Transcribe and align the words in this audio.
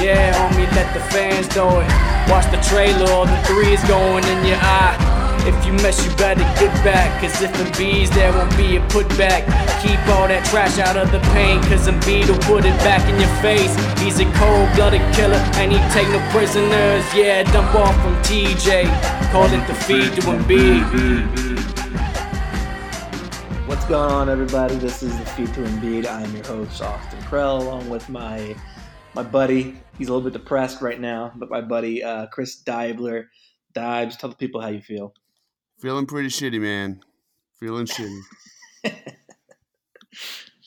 Yeah, 0.00 0.30
homie, 0.34 0.70
let 0.76 0.94
the 0.94 1.00
fans 1.10 1.48
know 1.56 1.80
it. 1.80 1.88
Watch 2.30 2.46
the 2.50 2.60
trailer, 2.68 3.10
all 3.10 3.26
the 3.26 3.36
threes 3.42 3.82
going 3.88 4.24
in 4.24 4.46
your 4.46 4.58
eye. 4.60 4.94
If 5.48 5.66
you 5.66 5.72
mess, 5.72 6.04
you 6.04 6.14
better 6.16 6.44
get 6.60 6.72
back. 6.84 7.20
Cause 7.20 7.40
if 7.42 7.50
bees, 7.78 8.10
there 8.10 8.30
won't 8.32 8.54
be 8.56 8.76
a 8.76 8.80
putback. 8.92 9.42
Keep 9.82 9.98
all 10.14 10.28
that 10.28 10.44
trash 10.50 10.78
out 10.78 10.96
of 10.96 11.10
the 11.10 11.20
paint. 11.32 11.64
Cause 11.64 11.88
Embiid 11.88 12.28
will 12.28 12.38
put 12.44 12.64
it 12.64 12.76
back 12.84 13.02
in 13.08 13.18
your 13.18 13.32
face. 13.40 13.74
He's 13.98 14.20
a 14.20 14.26
cold 14.36 14.68
blooded 14.76 15.02
killer 15.14 15.40
and 15.58 15.72
he 15.72 15.78
take 15.90 16.08
no 16.14 16.20
prisoners. 16.30 17.02
Yeah, 17.14 17.42
dump 17.50 17.74
off 17.74 17.96
from 18.02 18.14
TJ. 18.22 18.86
Call 19.32 19.46
it 19.46 19.66
the 19.66 19.74
feed 19.74 20.12
to 20.14 20.20
Embiid. 20.30 21.48
What's 23.66 23.84
going 23.86 24.12
on, 24.12 24.28
everybody? 24.28 24.76
This 24.76 25.02
is 25.02 25.18
the 25.18 25.24
Feed 25.26 25.52
to 25.54 25.60
Embiid. 25.60 26.06
I 26.06 26.22
am 26.22 26.34
your 26.34 26.44
host, 26.44 26.80
Austin 26.82 27.20
Krell, 27.20 27.60
along 27.60 27.88
with 27.88 28.08
my 28.08 28.54
my 29.14 29.22
buddy. 29.22 29.76
He's 29.96 30.08
a 30.08 30.12
little 30.12 30.28
bit 30.28 30.38
depressed 30.38 30.80
right 30.80 31.00
now, 31.00 31.32
but 31.36 31.50
my 31.50 31.60
buddy 31.60 32.02
uh, 32.02 32.26
Chris 32.26 32.62
Dibler. 32.62 33.26
Dibes, 33.74 34.16
tell 34.16 34.30
the 34.30 34.36
people 34.36 34.60
how 34.60 34.68
you 34.68 34.80
feel. 34.80 35.14
Feeling 35.78 36.06
pretty 36.06 36.28
shitty, 36.28 36.60
man. 36.60 37.00
Feeling 37.60 37.86
shitty. 37.86 38.20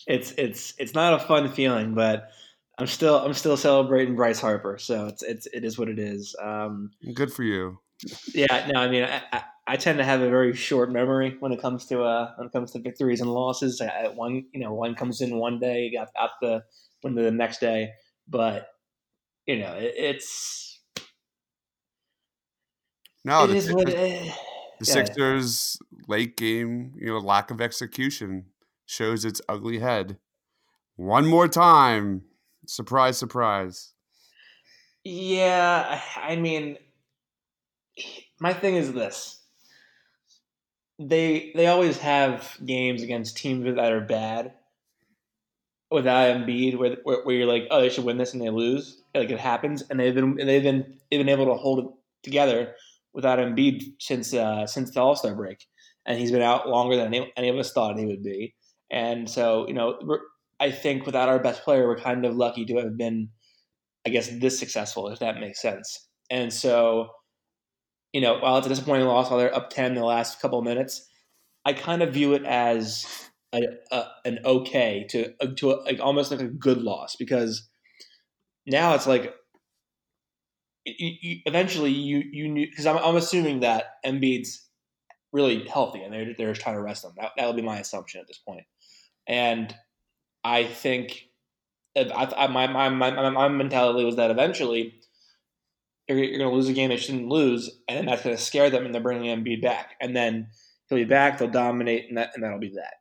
it's 0.08 0.34
it's 0.38 0.74
it's 0.78 0.94
not 0.94 1.14
a 1.14 1.20
fun 1.20 1.52
feeling, 1.52 1.94
but 1.94 2.30
I'm 2.78 2.88
still 2.88 3.18
I'm 3.18 3.34
still 3.34 3.58
celebrating 3.58 4.16
Bryce 4.16 4.40
Harper, 4.40 4.78
so 4.78 5.08
it's 5.08 5.24
it's 5.24 5.48
it 5.48 5.64
is 5.64 5.78
what 5.78 5.90
it 5.90 6.00
is. 6.00 6.36
Um, 6.42 6.92
Good 7.14 7.34
for 7.34 7.44
you. 7.44 7.80
Yeah, 8.34 8.70
no, 8.74 8.80
I 8.80 8.90
mean, 8.90 9.04
I, 9.04 9.22
I, 9.32 9.44
I, 9.68 9.78
tend 9.78 10.00
to 10.00 10.04
have 10.04 10.22
a 10.22 10.30
very 10.30 10.56
short 10.56 10.92
memory 10.92 11.38
when 11.40 11.52
it 11.52 11.62
comes 11.62 11.86
to 11.88 12.02
uh 12.02 12.32
when 12.38 12.48
it 12.48 12.52
comes 12.52 12.72
to 12.72 12.80
victories 12.80 13.22
and 13.22 13.32
losses. 13.32 13.80
I, 13.82 14.08
one 14.08 14.46
you 14.54 14.62
know 14.62 14.74
one 14.74 14.96
comes 14.96 15.22
in 15.22 15.38
one 15.38 15.60
day, 15.60 15.92
got 15.92 16.10
out 16.20 16.32
the 16.42 16.64
win 17.04 17.16
the 17.16 17.30
next 17.30 17.60
day, 17.60 17.92
but 18.32 18.70
you 19.46 19.60
know 19.60 19.74
it, 19.76 19.94
it's 19.98 20.72
no, 23.24 23.44
it 23.44 23.48
the, 23.48 23.56
is 23.56 23.72
what 23.72 23.86
the, 23.88 23.98
it, 23.98 24.34
the 24.80 24.86
Sixers 24.86 25.78
late 26.08 26.38
game, 26.38 26.94
you 26.98 27.08
know, 27.08 27.20
lack 27.20 27.52
of 27.52 27.62
execution 27.62 28.48
shows 28.86 29.26
its 29.26 29.42
ugly 29.48 29.80
head. 29.80 30.18
One 30.96 31.28
more 31.28 31.48
time, 31.48 32.24
surprise, 32.66 33.18
surprise. 33.18 33.94
Yeah, 35.04 36.02
I 36.18 36.36
mean, 36.36 36.78
my 38.40 38.54
thing 38.54 38.76
is 38.76 38.94
this: 38.94 39.44
they 40.98 41.52
they 41.56 41.68
always 41.68 42.00
have 42.00 42.58
games 42.66 43.04
against 43.04 43.38
teams 43.38 43.66
that 43.66 43.92
are 43.92 44.02
bad 44.02 44.54
without 45.92 46.36
Embiid, 46.36 46.78
where, 46.78 46.98
where, 47.04 47.24
where 47.24 47.36
you're 47.36 47.48
like, 47.48 47.68
oh, 47.70 47.82
they 47.82 47.90
should 47.90 48.06
win 48.06 48.18
this, 48.18 48.34
and 48.34 48.42
they 48.42 48.50
lose. 48.50 49.04
Like 49.14 49.30
it 49.30 49.40
happens, 49.40 49.84
and 49.90 50.00
they've 50.00 50.16
been 50.16 50.36
they've 50.36 50.64
been 50.64 50.98
they've 51.10 51.20
been 51.20 51.30
able 51.30 51.48
to 51.48 51.56
hold 51.56 51.80
it 51.80 51.86
together 52.24 52.76
without 53.14 53.40
Embiid 53.40 53.84
since 54.00 54.34
uh, 54.34 54.66
since 54.66 54.92
the 54.92 55.02
All 55.02 55.16
Star 55.16 55.36
break, 55.36 55.66
and 56.06 56.18
he's 56.18 56.32
been 56.32 56.42
out 56.42 56.70
longer 56.70 56.96
than 56.96 57.14
any, 57.14 57.32
any 57.36 57.50
of 57.50 57.58
us 57.58 57.74
thought 57.74 58.00
he 58.00 58.06
would 58.06 58.24
be. 58.24 58.56
And 58.90 59.30
so, 59.30 59.68
you 59.68 59.74
know, 59.74 60.00
I 60.60 60.72
think 60.72 61.06
without 61.06 61.30
our 61.30 61.40
best 61.40 61.64
player, 61.64 61.88
we're 61.88 61.98
kind 61.98 62.26
of 62.26 62.36
lucky 62.36 62.66
to 62.66 62.78
have 62.78 62.98
been, 62.98 63.30
I 64.06 64.10
guess, 64.10 64.30
this 64.40 64.60
successful, 64.60 65.10
if 65.10 65.20
that 65.20 65.40
makes 65.40 65.62
sense. 65.62 66.08
And 66.30 66.52
so, 66.54 67.10
you 68.14 68.22
know, 68.22 68.40
while 68.40 68.58
it's 68.58 68.68
a 68.68 68.70
disappointing 68.70 69.08
loss, 69.08 69.30
while 69.30 69.40
they're 69.40 69.56
up 69.56 69.70
ten 69.70 69.92
in 69.92 69.96
the 69.96 70.06
last 70.06 70.42
couple 70.42 70.60
of 70.60 70.66
minutes, 70.66 71.08
I 71.66 71.74
kind 71.74 72.02
of 72.02 72.14
view 72.14 72.34
it 72.34 72.44
as 72.44 73.30
a, 73.54 73.62
a, 73.92 74.08
an 74.26 74.40
okay 74.46 75.06
to 75.10 75.34
to 75.56 75.72
a, 75.72 75.76
like 75.84 76.00
almost 76.00 76.32
like 76.32 76.42
a 76.42 76.48
good 76.48 76.82
loss 76.82 77.16
because 77.16 77.70
now 78.66 78.94
it's 78.96 79.08
like 79.08 79.34
you, 80.86 81.12
you, 81.22 81.40
eventually 81.46 81.92
you 81.92 82.24
you 82.32 82.48
knew 82.48 82.68
because 82.68 82.86
I'm, 82.86 82.98
I'm 82.98 83.16
assuming 83.16 83.62
that 83.62 83.86
Embiid's 84.06 84.68
really 85.32 85.68
healthy 85.68 86.02
and 86.02 86.14
they're 86.14 86.34
they're 86.38 86.54
trying 86.54 86.76
to 86.76 86.82
rest 86.82 87.04
him. 87.04 87.12
That 87.18 87.32
that'll 87.38 87.54
be 87.54 87.62
my 87.62 87.80
assumption 87.80 88.22
at 88.22 88.28
this 88.28 88.40
point, 88.40 88.66
and 89.28 89.76
I 90.44 90.64
think 90.66 91.28
I, 91.96 92.34
I, 92.38 92.48
my, 92.48 92.68
my 92.68 92.90
my 92.90 93.30
my 93.30 93.48
mentality 93.50 94.06
was 94.06 94.16
that 94.16 94.32
eventually 94.32 94.96
you're, 96.08 96.18
you're 96.18 96.40
going 96.40 96.50
to 96.50 96.56
lose 96.56 96.70
a 96.70 96.74
game 96.74 96.90
they 96.90 96.98
shouldn't 96.98 97.28
lose, 97.28 97.70
and 97.88 97.98
then 97.98 98.06
that's 98.06 98.24
going 98.24 98.36
to 98.36 98.42
scare 98.42 98.70
them, 98.70 98.86
and 98.86 98.94
they're 98.94 99.02
bringing 99.02 99.36
Embiid 99.36 99.62
back, 99.62 99.96
and 100.02 100.16
then 100.16 100.48
he'll 100.88 100.98
be 100.98 101.06
back, 101.06 101.38
they'll 101.38 101.50
dominate, 101.50 102.08
and 102.10 102.18
that 102.18 102.32
and 102.34 102.44
that'll 102.44 102.60
be 102.60 102.74
that. 102.76 102.96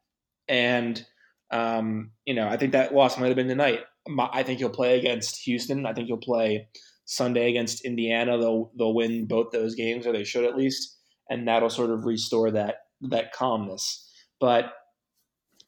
And 0.50 1.02
um, 1.50 2.10
you 2.26 2.34
know, 2.34 2.48
I 2.48 2.56
think 2.56 2.72
that 2.72 2.92
loss 2.92 3.16
might 3.18 3.28
have 3.28 3.36
been 3.36 3.48
tonight. 3.48 3.80
I 4.18 4.42
think 4.42 4.58
he'll 4.58 4.68
play 4.68 4.98
against 4.98 5.42
Houston. 5.44 5.86
I 5.86 5.94
think 5.94 6.08
he'll 6.08 6.16
play 6.16 6.68
Sunday 7.04 7.48
against 7.48 7.84
Indiana. 7.84 8.36
They'll 8.36 8.72
they'll 8.76 8.94
win 8.94 9.26
both 9.26 9.52
those 9.52 9.74
games, 9.74 10.06
or 10.06 10.12
they 10.12 10.24
should 10.24 10.44
at 10.44 10.56
least, 10.56 10.98
and 11.30 11.46
that'll 11.46 11.70
sort 11.70 11.90
of 11.90 12.04
restore 12.04 12.50
that 12.50 12.76
that 13.02 13.32
calmness. 13.32 14.08
But 14.40 14.72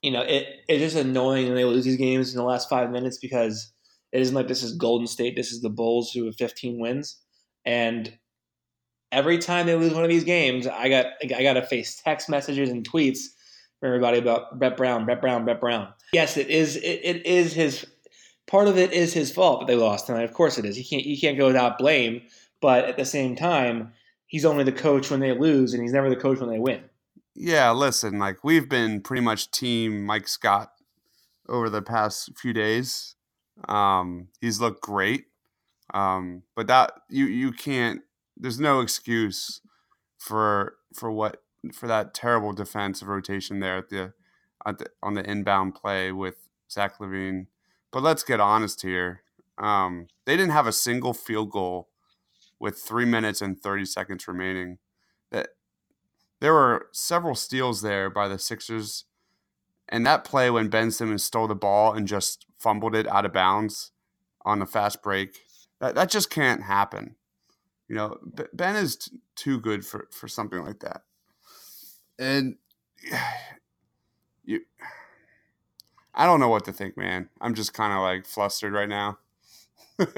you 0.03 0.11
know, 0.11 0.23
it 0.23 0.47
it's 0.69 0.83
just 0.83 1.05
annoying 1.05 1.47
when 1.47 1.55
they 1.55 1.65
lose 1.65 1.85
these 1.85 1.97
games 1.97 2.33
in 2.33 2.39
the 2.39 2.45
last 2.45 2.69
five 2.69 2.91
minutes 2.91 3.19
because 3.19 3.73
it 4.13 4.21
isn't 4.21 4.35
like 4.35 4.49
this 4.49 4.63
is 4.63 4.77
Golden 4.77 5.07
State. 5.07 5.37
This 5.37 5.53
is 5.53 5.63
the 5.63 5.71
Bulls 5.71 6.11
who 6.13 6.25
have 6.27 6.37
15 6.37 6.81
wins, 6.81 7.21
and 7.65 8.13
every 9.13 9.39
time 9.39 9.67
they 9.67 9.77
lose 9.77 9.95
one 9.95 10.05
of 10.05 10.11
these 10.11 10.25
games, 10.25 10.67
I 10.67 10.89
got 10.89 11.07
I 11.23 11.43
got 11.43 11.55
to 11.55 11.63
face 11.63 12.01
text 12.03 12.29
messages 12.29 12.71
and 12.71 12.89
tweets 12.89 13.21
everybody 13.83 14.19
about 14.19 14.59
Brett 14.59 14.77
Brown, 14.77 15.05
Brett 15.05 15.21
Brown, 15.21 15.45
Brett 15.45 15.61
Brown. 15.61 15.89
Yes, 16.13 16.37
it 16.37 16.49
is. 16.49 16.77
It, 16.77 17.01
it 17.03 17.27
is 17.27 17.53
his 17.53 17.87
part 18.47 18.69
of 18.69 18.79
it 18.79 18.93
is 18.93 19.13
his 19.13 19.33
fault 19.33 19.61
that 19.61 19.67
they 19.67 19.77
lost 19.77 20.07
tonight. 20.07 20.25
Of 20.25 20.35
course, 20.35 20.59
it 20.59 20.65
is. 20.65 20.77
He 20.77 20.85
can't 20.85 21.03
he 21.03 21.19
can't 21.21 21.39
go 21.39 21.47
without 21.47 21.79
blame. 21.79 22.23
But 22.61 22.85
at 22.85 22.97
the 22.97 23.05
same 23.05 23.35
time, 23.35 23.93
he's 24.27 24.45
only 24.45 24.63
the 24.63 24.73
coach 24.73 25.11
when 25.11 25.21
they 25.21 25.37
lose, 25.37 25.75
and 25.75 25.83
he's 25.83 25.93
never 25.93 26.09
the 26.09 26.17
coach 26.17 26.39
when 26.39 26.49
they 26.49 26.61
win. 26.61 26.83
Yeah, 27.35 27.71
listen, 27.73 28.19
like 28.19 28.45
we've 28.45 28.69
been 28.69 29.01
pretty 29.01 29.23
much 29.23 29.51
team 29.51 30.05
Mike 30.05 30.29
Scott 30.29 30.73
over 31.49 31.69
the 31.69 31.83
past 31.83 32.31
few 32.37 32.53
days. 32.53 33.17
Um, 33.69 34.29
he's 34.41 34.61
looked 34.61 34.83
great. 34.83 35.27
Um, 35.95 36.43
but 36.55 36.69
that 36.69 36.93
you 37.11 37.27
you 37.27 37.53
can't 37.53 38.01
there's 38.37 38.61
no 38.61 38.81
excuse 38.81 39.61
for 40.19 40.77
for 40.95 41.11
what 41.11 41.42
for 41.73 41.87
that 41.87 42.15
terrible 42.15 42.53
defensive 42.53 43.09
rotation 43.09 43.61
there 43.61 43.77
at 43.77 43.89
the, 43.89 44.13
at 44.67 44.79
the 44.79 44.87
on 45.03 45.15
the 45.15 45.29
inbound 45.29 45.75
play 45.75 46.11
with 46.11 46.49
Zach 46.71 46.99
LaVine. 46.99 47.47
But 47.93 48.03
let's 48.03 48.23
get 48.23 48.41
honest 48.41 48.83
here. 48.83 49.23
Um, 49.59 50.09
they 50.25 50.37
didn't 50.37 50.53
have 50.53 50.67
a 50.67 50.73
single 50.73 51.15
field 51.15 51.51
goal 51.51 51.89
with 52.59 52.79
three 52.79 53.05
minutes 53.05 53.41
and 53.41 53.61
thirty 53.61 53.85
seconds 53.85 54.27
remaining. 54.27 54.79
That 55.31 55.51
there 56.41 56.55
were 56.55 56.89
several 56.93 57.35
steals 57.35 57.83
there 57.83 58.11
by 58.11 58.29
the 58.29 58.39
Sixers. 58.39 59.05
And 59.89 60.07
that 60.07 60.25
play 60.25 60.49
when 60.51 60.69
Ben 60.69 60.91
Simmons 60.91 61.23
stole 61.23 61.47
the 61.47 61.55
ball 61.55 61.93
and 61.93 62.09
just 62.09 62.47
fumbled 62.59 62.95
it 62.95 63.07
out 63.09 63.27
of 63.27 63.33
bounds 63.33 63.91
on 64.43 64.63
a 64.63 64.67
fast 64.67 65.03
break, 65.03 65.41
that, 65.81 65.95
that 65.95 66.09
just 66.09 66.31
can't 66.31 66.63
happen. 66.63 67.17
You 67.89 67.97
know, 67.97 68.17
Ben 68.55 68.77
is 68.77 68.97
t- 68.97 69.19
too 69.37 69.61
good 69.61 69.85
for, 69.85 70.09
for 70.11 70.29
something 70.29 70.65
like 70.65 70.81
that. 70.81 71.03
And 72.19 72.57
you, 74.45 74.61
I 76.15 76.27
don't 76.27 76.41
know 76.41 76.49
what 76.49 76.65
to 76.67 76.73
think, 76.73 76.97
man. 76.97 77.29
I'm 77.41 77.55
just 77.55 77.75
kind 77.75 77.93
of 77.93 78.01
like 78.01 78.27
flustered 78.27 78.73
right 78.73 78.89
now. 78.89 79.19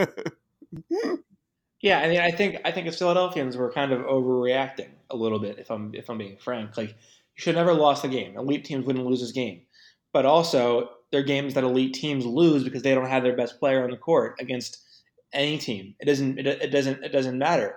Yeah, 1.81 2.01
I 2.01 2.09
mean, 2.09 2.21
I 2.21 2.31
think 2.31 2.63
I 2.65 2.71
think 2.71 2.87
as 2.87 2.99
Philadelphians, 2.99 3.59
we're 3.59 3.71
kind 3.71 3.93
of 3.93 4.01
overreacting 4.07 4.89
a 5.11 5.17
little 5.17 5.39
bit. 5.39 5.59
If 5.59 5.71
I'm 5.71 5.95
if 5.95 6.09
I'm 6.09 6.17
being 6.17 6.39
frank, 6.39 6.79
like 6.79 6.89
You 6.89 6.95
should 7.37 7.57
never 7.57 7.75
lost 7.75 8.03
the 8.03 8.09
game. 8.09 8.39
Elite 8.39 8.65
teams 8.65 8.87
wouldn't 8.87 9.05
lose 9.05 9.21
this 9.21 9.33
game. 9.33 9.63
But 10.13 10.25
also, 10.25 10.91
they're 11.13 11.23
games 11.23 11.53
that 11.55 11.65
elite 11.65 11.93
teams 11.93 12.25
lose 12.25 12.65
because 12.65 12.83
they 12.83 12.95
don't 12.95 13.09
have 13.09 13.23
their 13.23 13.37
best 13.37 13.59
player 13.61 13.85
on 13.85 13.91
the 13.91 13.99
court 13.99 14.37
against 14.41 14.79
any 15.35 15.59
team. 15.59 15.95
It 16.01 16.07
doesn't. 16.07 16.39
It, 16.39 16.47
it 16.47 16.69
doesn't. 16.69 17.05
It 17.05 17.13
doesn't 17.13 17.39
matter. 17.39 17.77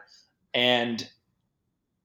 And 0.54 1.06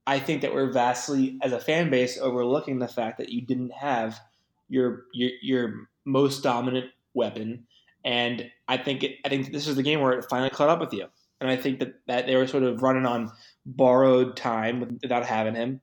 I 0.07 0.19
think 0.19 0.43
that 0.43 0.53
we're 0.53 0.73
vastly, 0.73 1.39
as 1.43 1.53
a 1.53 1.61
fan 1.61 1.91
base, 1.91 2.19
overlooking 2.19 2.79
the 2.79 2.89
fact 2.89 3.19
that 3.19 3.29
you 3.29 3.43
didn't 3.43 3.73
have 3.73 4.21
your 4.69 5.05
your, 5.13 5.31
your 5.41 5.89
most 6.05 6.43
dominant 6.43 6.87
weapon. 7.15 7.67
And 8.05 8.51
I 8.67 8.77
think 8.79 9.05
it, 9.05 9.19
I 9.25 9.29
think 9.29 9.53
this 9.53 9.69
is 9.69 9.77
the 9.77 9.83
game 9.83 10.01
where 10.01 10.13
it 10.13 10.27
finally 10.29 10.51
caught 10.51 10.69
up 10.69 10.81
with 10.81 10.93
you. 10.93 11.07
And 11.41 11.51
I 11.51 11.57
think 11.57 11.79
that, 11.81 11.95
that 12.07 12.27
they 12.27 12.37
were 12.37 12.47
sort 12.47 12.63
of 12.63 12.83
running 12.83 13.07
on 13.07 13.31
borrowed 13.67 14.37
time 14.37 14.99
without 15.03 15.27
having 15.27 15.55
him. 15.55 15.81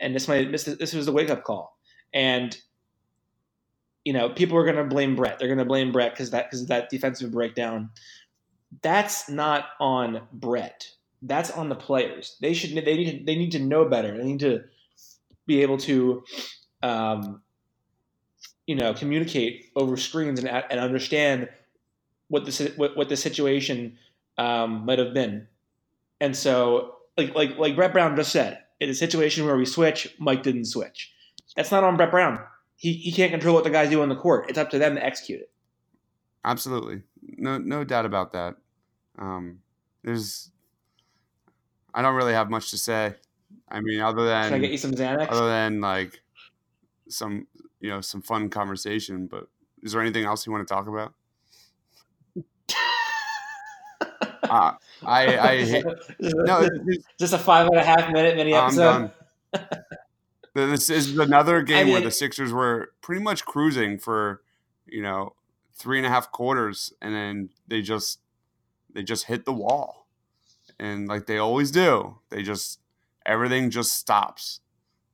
And 0.00 0.14
this 0.14 0.28
might 0.28 0.50
this, 0.50 0.64
this 0.64 0.92
was 0.92 1.06
the 1.06 1.12
wake 1.12 1.30
up 1.30 1.44
call. 1.44 1.78
And 2.12 2.56
you 4.04 4.12
know, 4.12 4.30
people 4.30 4.58
are 4.58 4.64
going 4.64 4.76
to 4.76 4.84
blame 4.84 5.14
Brett. 5.14 5.38
They're 5.38 5.48
going 5.48 5.58
to 5.58 5.64
blame 5.64 5.92
Brett 5.92 6.12
because 6.12 6.30
that 6.30 6.50
because 6.50 6.66
that 6.66 6.90
defensive 6.90 7.30
breakdown. 7.30 7.90
That's 8.80 9.28
not 9.28 9.66
on 9.80 10.22
Brett. 10.32 10.90
That's 11.22 11.50
on 11.50 11.68
the 11.68 11.74
players. 11.74 12.36
They 12.40 12.54
should 12.54 12.74
they 12.74 12.96
need 12.96 13.18
to, 13.18 13.24
they 13.24 13.36
need 13.36 13.52
to 13.52 13.58
know 13.58 13.84
better. 13.84 14.16
They 14.16 14.24
need 14.24 14.40
to 14.40 14.64
be 15.46 15.62
able 15.62 15.78
to, 15.78 16.24
um, 16.82 17.42
you 18.66 18.74
know, 18.74 18.94
communicate 18.94 19.66
over 19.76 19.96
screens 19.96 20.38
and 20.42 20.48
and 20.48 20.80
understand 20.80 21.48
what 22.28 22.44
the 22.44 22.72
what, 22.76 22.96
what 22.96 23.08
the 23.08 23.16
situation 23.16 23.98
um, 24.38 24.84
might 24.84 24.98
have 24.98 25.14
been. 25.14 25.46
And 26.20 26.36
so, 26.36 26.96
like 27.16 27.34
like 27.34 27.56
like 27.58 27.76
Brett 27.76 27.92
Brown 27.92 28.16
just 28.16 28.32
said, 28.32 28.58
in 28.80 28.88
a 28.88 28.94
situation 28.94 29.44
where 29.44 29.56
we 29.56 29.64
switch, 29.64 30.14
Mike 30.18 30.42
didn't 30.42 30.66
switch. 30.66 31.12
That's 31.56 31.70
not 31.70 31.84
on 31.84 31.96
Brett 31.96 32.10
Brown 32.10 32.40
he, 32.82 32.94
he 32.94 33.12
can't 33.12 33.30
control 33.30 33.54
what 33.54 33.62
the 33.62 33.70
guys 33.70 33.90
do 33.90 34.02
on 34.02 34.08
the 34.08 34.16
court. 34.16 34.46
It's 34.48 34.58
up 34.58 34.70
to 34.70 34.78
them 34.78 34.96
to 34.96 35.04
execute 35.04 35.40
it. 35.40 35.50
Absolutely, 36.44 37.02
no 37.22 37.56
no 37.58 37.84
doubt 37.84 38.04
about 38.04 38.32
that. 38.32 38.56
Um, 39.16 39.60
there's, 40.02 40.50
I 41.94 42.02
don't 42.02 42.14
really 42.14 42.32
have 42.32 42.50
much 42.50 42.70
to 42.70 42.78
say. 42.78 43.14
I 43.68 43.80
mean, 43.80 44.00
other 44.00 44.24
than 44.24 44.44
Can 44.44 44.54
I 44.54 44.58
get 44.58 44.70
you 44.70 44.78
some 44.78 44.92
Xanax? 44.92 45.28
Other 45.30 45.48
than 45.48 45.80
like 45.80 46.20
some 47.08 47.46
you 47.80 47.90
know 47.90 48.00
some 48.00 48.22
fun 48.22 48.48
conversation, 48.48 49.26
but 49.26 49.48
is 49.82 49.92
there 49.92 50.00
anything 50.00 50.24
else 50.24 50.46
you 50.46 50.52
want 50.52 50.66
to 50.66 50.74
talk 50.74 50.86
about? 50.86 51.14
uh, 54.42 54.72
I 55.06 55.38
I 55.38 55.64
hate, 55.64 55.84
no, 56.20 56.68
just 57.18 57.34
a 57.34 57.38
five 57.38 57.66
and 57.66 57.76
a 57.76 57.84
half 57.84 58.12
minute 58.12 58.36
mini 58.36 58.54
episode. 58.54 59.10
This 60.54 60.90
is 60.90 61.16
another 61.16 61.62
game 61.62 61.78
I 61.78 61.84
mean, 61.84 61.92
where 61.94 62.02
the 62.02 62.10
Sixers 62.10 62.52
were 62.52 62.92
pretty 63.00 63.22
much 63.22 63.46
cruising 63.46 63.98
for, 63.98 64.42
you 64.86 65.00
know, 65.00 65.34
three 65.72 65.96
and 65.96 66.06
a 66.06 66.10
half 66.10 66.30
quarters, 66.30 66.92
and 67.00 67.14
then 67.14 67.48
they 67.66 67.80
just 67.80 68.20
they 68.92 69.02
just 69.02 69.24
hit 69.24 69.46
the 69.46 69.52
wall, 69.52 70.01
and 70.82 71.06
like 71.06 71.26
they 71.26 71.38
always 71.38 71.70
do, 71.70 72.18
they 72.30 72.42
just 72.42 72.80
everything 73.24 73.70
just 73.70 73.92
stops, 73.92 74.60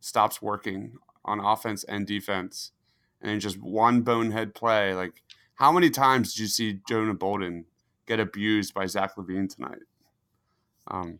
stops 0.00 0.40
working 0.40 0.94
on 1.26 1.40
offense 1.40 1.84
and 1.84 2.06
defense, 2.06 2.72
and 3.20 3.38
just 3.38 3.60
one 3.60 4.00
bonehead 4.00 4.54
play. 4.54 4.94
Like, 4.94 5.22
how 5.56 5.70
many 5.70 5.90
times 5.90 6.32
did 6.32 6.40
you 6.40 6.46
see 6.46 6.80
Jonah 6.88 7.12
Bolden 7.12 7.66
get 8.06 8.18
abused 8.18 8.72
by 8.72 8.86
Zach 8.86 9.16
LaVine 9.16 9.54
tonight? 9.54 9.82
Um, 10.86 11.18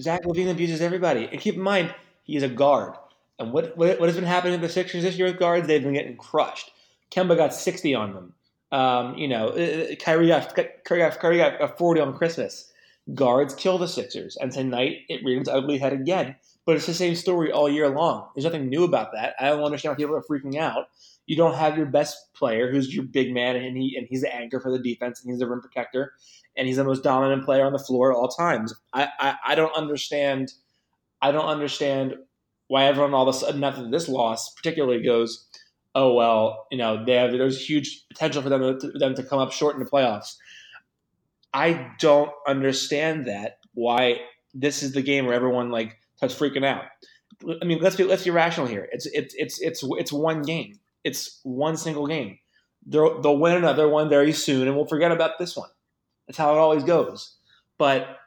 Zach 0.00 0.24
LaVine 0.24 0.50
abuses 0.50 0.80
everybody, 0.80 1.28
and 1.30 1.38
keep 1.38 1.56
in 1.56 1.62
mind 1.62 1.94
he's 2.22 2.42
a 2.42 2.48
guard. 2.48 2.94
And 3.38 3.52
what, 3.52 3.76
what, 3.76 4.00
what 4.00 4.08
has 4.08 4.16
been 4.16 4.24
happening 4.24 4.58
to 4.58 4.66
the 4.66 4.72
Sixers 4.72 5.02
this 5.02 5.18
year 5.18 5.26
with 5.26 5.38
guards? 5.38 5.66
They've 5.66 5.82
been 5.82 5.92
getting 5.92 6.16
crushed. 6.16 6.70
Kemba 7.10 7.36
got 7.36 7.52
60 7.52 7.94
on 7.94 8.14
them. 8.14 8.34
Um, 8.70 9.18
you 9.18 9.28
know, 9.28 9.48
uh, 9.48 9.92
uh, 9.92 9.94
Kyrie 9.96 10.28
got, 10.28 10.54
Kyrie 10.54 11.00
got, 11.00 11.18
Kyrie 11.18 11.38
got 11.38 11.76
40 11.76 12.00
on 12.00 12.16
Christmas. 12.16 12.71
Guards 13.14 13.54
kill 13.54 13.78
the 13.78 13.88
Sixers. 13.88 14.36
And 14.36 14.52
tonight 14.52 14.98
it 15.08 15.24
rears 15.24 15.42
its 15.42 15.48
ugly 15.48 15.78
head 15.78 15.92
again. 15.92 16.36
But 16.64 16.76
it's 16.76 16.86
the 16.86 16.94
same 16.94 17.16
story 17.16 17.50
all 17.50 17.68
year 17.68 17.88
long. 17.88 18.28
There's 18.34 18.44
nothing 18.44 18.68
new 18.68 18.84
about 18.84 19.12
that. 19.14 19.34
I 19.40 19.48
don't 19.48 19.64
understand 19.64 19.92
why 19.92 19.96
people 19.96 20.14
are 20.14 20.22
freaking 20.22 20.56
out. 20.56 20.86
You 21.26 21.36
don't 21.36 21.54
have 21.54 21.76
your 21.76 21.86
best 21.86 22.32
player, 22.34 22.70
who's 22.70 22.94
your 22.94 23.04
big 23.04 23.32
man, 23.32 23.56
and 23.56 23.76
he 23.76 23.96
and 23.96 24.06
he's 24.08 24.22
the 24.22 24.34
anchor 24.34 24.60
for 24.60 24.70
the 24.70 24.78
defense, 24.78 25.22
and 25.22 25.30
he's 25.30 25.40
the 25.40 25.48
rim 25.48 25.60
protector, 25.60 26.12
and 26.56 26.66
he's 26.66 26.76
the 26.76 26.84
most 26.84 27.02
dominant 27.02 27.44
player 27.44 27.64
on 27.64 27.72
the 27.72 27.78
floor 27.78 28.12
at 28.12 28.16
all 28.16 28.28
times. 28.28 28.74
I, 28.92 29.08
I, 29.18 29.36
I 29.48 29.54
don't 29.54 29.74
understand. 29.76 30.52
I 31.20 31.32
don't 31.32 31.46
understand 31.46 32.14
why 32.68 32.84
everyone 32.84 33.14
all 33.14 33.28
of 33.28 33.34
a 33.34 33.38
sudden 33.38 33.62
after 33.62 33.88
this 33.88 34.08
loss 34.08 34.52
particularly 34.54 35.02
goes, 35.02 35.46
oh 35.94 36.14
well, 36.14 36.66
you 36.70 36.78
know, 36.78 37.04
they 37.04 37.14
have 37.14 37.32
there's 37.32 37.68
huge 37.68 38.06
potential 38.08 38.42
for 38.42 38.48
them 38.48 38.78
to, 38.80 38.90
them 38.92 39.14
to 39.14 39.22
come 39.22 39.38
up 39.38 39.52
short 39.52 39.74
in 39.74 39.82
the 39.82 39.90
playoffs. 39.90 40.36
I 41.54 41.92
don't 41.98 42.30
understand 42.46 43.26
that. 43.26 43.58
Why 43.74 44.20
this 44.54 44.82
is 44.82 44.92
the 44.92 45.02
game 45.02 45.26
where 45.26 45.34
everyone 45.34 45.70
like 45.70 45.96
starts 46.16 46.34
freaking 46.34 46.64
out. 46.64 46.84
I 47.60 47.64
mean, 47.64 47.80
let's 47.80 47.96
be 47.96 48.04
let's 48.04 48.24
be 48.24 48.30
rational 48.30 48.66
here. 48.66 48.88
It's 48.92 49.06
it's 49.06 49.34
it's 49.36 49.60
it's 49.60 49.82
it's 49.82 50.12
one 50.12 50.42
game. 50.42 50.78
It's 51.04 51.40
one 51.42 51.76
single 51.76 52.06
game. 52.06 52.38
They'll 52.86 53.20
they'll 53.20 53.38
win 53.38 53.56
another 53.56 53.88
one 53.88 54.08
very 54.08 54.32
soon, 54.32 54.68
and 54.68 54.76
we'll 54.76 54.86
forget 54.86 55.12
about 55.12 55.38
this 55.38 55.56
one. 55.56 55.70
That's 56.26 56.38
how 56.38 56.54
it 56.54 56.58
always 56.58 56.84
goes. 56.84 57.36
But 57.78 58.18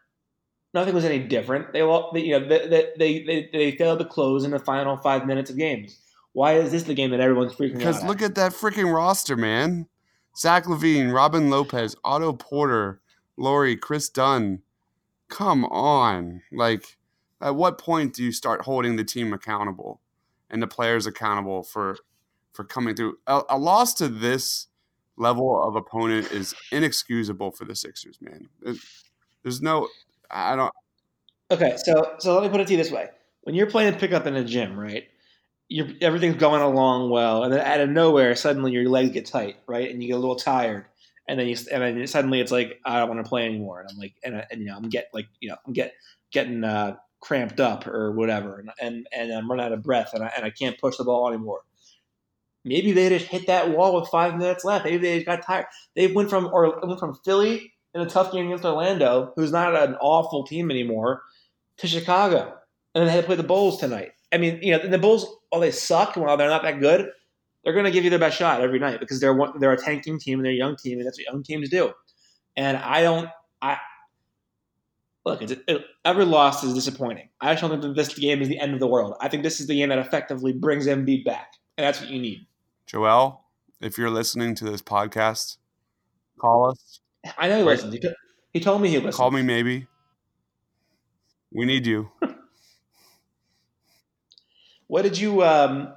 nothing 0.73 0.93
was 0.93 1.05
any 1.05 1.19
different. 1.19 1.73
They, 1.73 1.79
they 1.79 2.21
you 2.21 2.39
know, 2.39 2.47
they, 2.47 2.91
they, 2.97 3.23
they, 3.23 3.49
they 3.51 3.71
failed 3.71 3.99
to 3.99 4.05
close 4.05 4.43
in 4.43 4.51
the 4.51 4.59
final 4.59 4.97
five 4.97 5.25
minutes 5.25 5.49
of 5.49 5.57
games. 5.57 5.99
Why 6.33 6.53
is 6.53 6.71
this 6.71 6.83
the 6.83 6.93
game 6.93 7.11
that 7.11 7.21
everyone's 7.21 7.53
freaking 7.53 7.77
because 7.77 7.97
out? 7.97 8.01
Because 8.01 8.03
look 8.03 8.21
at 8.21 8.35
that 8.35 8.51
freaking 8.51 8.93
roster, 8.93 9.37
man. 9.37 9.87
Zach 10.37 10.65
LaVine, 10.65 11.13
Robin 11.13 11.49
Lopez, 11.49 11.95
Otto 12.03 12.33
Porter, 12.33 12.99
Lauri, 13.37 13.75
Kris 13.75 14.09
Dunn. 14.09 14.61
Come 15.29 15.65
on. 15.65 16.41
Like, 16.51 16.97
at 17.41 17.55
what 17.55 17.77
point 17.77 18.13
do 18.13 18.23
you 18.23 18.31
start 18.31 18.61
holding 18.61 18.95
the 18.95 19.03
team 19.03 19.33
accountable 19.33 20.01
and 20.49 20.61
the 20.61 20.67
players 20.67 21.05
accountable 21.05 21.63
for 21.63 21.97
for 22.53 22.63
coming 22.63 22.95
through? 22.95 23.17
A, 23.27 23.41
a 23.49 23.57
loss 23.57 23.93
to 23.95 24.07
this 24.07 24.67
level 25.17 25.61
of 25.63 25.75
opponent 25.75 26.31
is 26.31 26.53
inexcusable 26.71 27.51
for 27.51 27.65
the 27.65 27.75
Sixers, 27.75 28.19
man. 28.21 28.49
there's 29.43 29.61
no 29.61 29.87
I 30.29 30.55
don't. 30.55 30.73
Okay, 31.51 31.75
so 31.77 32.15
so 32.19 32.33
let 32.35 32.43
me 32.43 32.49
put 32.49 32.61
it 32.61 32.67
to 32.67 32.73
you 32.73 32.77
this 32.77 32.91
way: 32.91 33.09
when 33.41 33.55
you're 33.55 33.69
playing 33.69 33.95
pickup 33.95 34.25
in 34.25 34.35
a 34.35 34.43
gym, 34.43 34.79
right? 34.79 35.07
You're, 35.67 35.87
everything's 36.01 36.35
going 36.35 36.61
along 36.61 37.09
well, 37.09 37.43
and 37.43 37.51
then 37.51 37.61
out 37.61 37.79
of 37.79 37.89
nowhere, 37.89 38.35
suddenly 38.35 38.71
your 38.71 38.87
legs 38.87 39.11
get 39.11 39.25
tight, 39.25 39.57
right, 39.65 39.89
and 39.89 40.01
you 40.01 40.09
get 40.09 40.15
a 40.15 40.19
little 40.19 40.35
tired, 40.35 40.85
and 41.27 41.39
then 41.39 41.47
you 41.47 41.57
and 41.71 41.81
then 41.81 42.07
suddenly 42.07 42.39
it's 42.39 42.51
like 42.51 42.79
I 42.85 42.99
don't 42.99 43.09
want 43.09 43.23
to 43.23 43.29
play 43.29 43.45
anymore, 43.45 43.79
and 43.79 43.89
I'm 43.89 43.97
like, 43.97 44.13
and, 44.23 44.45
and 44.51 44.61
you 44.61 44.67
know 44.67 44.75
I'm 44.75 44.89
get 44.89 45.09
like 45.13 45.27
you 45.39 45.49
know 45.49 45.55
I'm 45.65 45.73
get 45.73 45.93
getting 46.31 46.63
uh, 46.63 46.95
cramped 47.19 47.59
up 47.59 47.87
or 47.87 48.11
whatever, 48.11 48.59
and 48.59 48.69
and, 48.79 49.07
and 49.11 49.31
I'm 49.31 49.49
running 49.49 49.65
out 49.65 49.71
of 49.71 49.83
breath, 49.83 50.13
and 50.13 50.23
I, 50.23 50.31
and 50.35 50.45
I 50.45 50.49
can't 50.49 50.79
push 50.79 50.97
the 50.97 51.03
ball 51.03 51.27
anymore. 51.27 51.61
Maybe 52.63 52.91
they 52.91 53.09
just 53.09 53.27
hit 53.27 53.47
that 53.47 53.69
wall 53.69 53.99
with 53.99 54.09
five 54.09 54.37
minutes 54.37 54.65
left. 54.65 54.85
Maybe 54.85 54.97
they 54.97 55.15
just 55.17 55.27
got 55.27 55.43
tired. 55.43 55.67
They 55.95 56.07
went 56.07 56.29
from 56.29 56.47
or 56.47 56.79
went 56.83 56.99
from 56.99 57.15
Philly 57.23 57.73
in 57.93 58.01
a 58.01 58.09
tough 58.09 58.31
game 58.31 58.47
against 58.47 58.65
Orlando, 58.65 59.33
who's 59.35 59.51
not 59.51 59.75
an 59.75 59.95
awful 59.95 60.45
team 60.45 60.69
anymore, 60.69 61.21
to 61.77 61.87
Chicago. 61.87 62.53
And 62.93 63.01
then 63.01 63.05
they 63.05 63.11
had 63.11 63.21
to 63.21 63.27
play 63.27 63.35
the 63.35 63.43
Bulls 63.43 63.79
tonight. 63.79 64.11
I 64.33 64.37
mean, 64.37 64.59
you 64.61 64.71
know, 64.71 64.87
the 64.87 64.97
Bulls, 64.97 65.27
while 65.49 65.61
they 65.61 65.71
suck, 65.71 66.15
while 66.15 66.37
they're 66.37 66.49
not 66.49 66.63
that 66.63 66.79
good, 66.79 67.09
they're 67.65 67.73
going 67.73 67.85
to 67.85 67.91
give 67.91 68.03
you 68.03 68.11
their 68.11 68.19
best 68.19 68.37
shot 68.37 68.61
every 68.61 68.79
night 68.79 69.01
because 69.01 69.19
they're 69.19 69.33
one, 69.33 69.59
they're 69.59 69.73
a 69.73 69.77
tanking 69.77 70.19
team 70.19 70.39
and 70.39 70.45
they're 70.45 70.53
a 70.53 70.55
young 70.55 70.77
team, 70.77 70.99
and 70.99 71.05
that's 71.05 71.19
what 71.19 71.25
young 71.25 71.43
teams 71.43 71.69
do. 71.69 71.91
And 72.55 72.77
I 72.77 73.01
don't, 73.01 73.27
I 73.61 73.77
look, 75.25 75.41
it's, 75.41 75.53
it, 75.67 75.85
every 76.05 76.23
loss 76.23 76.63
is 76.63 76.73
disappointing. 76.73 77.27
I 77.41 77.53
just 77.53 77.61
don't 77.61 77.71
think 77.71 77.81
that 77.81 77.95
this 77.95 78.13
game 78.13 78.41
is 78.41 78.47
the 78.47 78.59
end 78.59 78.73
of 78.73 78.79
the 78.79 78.87
world. 78.87 79.15
I 79.19 79.27
think 79.27 79.43
this 79.43 79.59
is 79.59 79.67
the 79.67 79.75
game 79.75 79.89
that 79.89 79.97
effectively 79.97 80.53
brings 80.53 80.87
Embiid 80.87 81.25
back, 81.25 81.53
and 81.77 81.85
that's 81.85 81.99
what 81.99 82.09
you 82.09 82.21
need. 82.21 82.45
Joel, 82.85 83.43
if 83.81 83.97
you're 83.97 84.11
listening 84.11 84.55
to 84.55 84.65
this 84.65 84.81
podcast, 84.81 85.57
call 86.37 86.69
us 86.69 87.01
I 87.37 87.49
know 87.49 87.57
he 87.57 87.63
listens. 87.63 87.93
He, 87.93 87.99
t- 87.99 88.13
he 88.53 88.59
told 88.59 88.81
me 88.81 88.89
he 88.89 88.97
listens. 88.97 89.15
Call 89.15 89.31
me 89.31 89.41
maybe. 89.41 89.87
We 91.51 91.65
need 91.65 91.85
you. 91.85 92.11
what 94.87 95.03
did 95.03 95.17
you 95.17 95.43
um, 95.43 95.93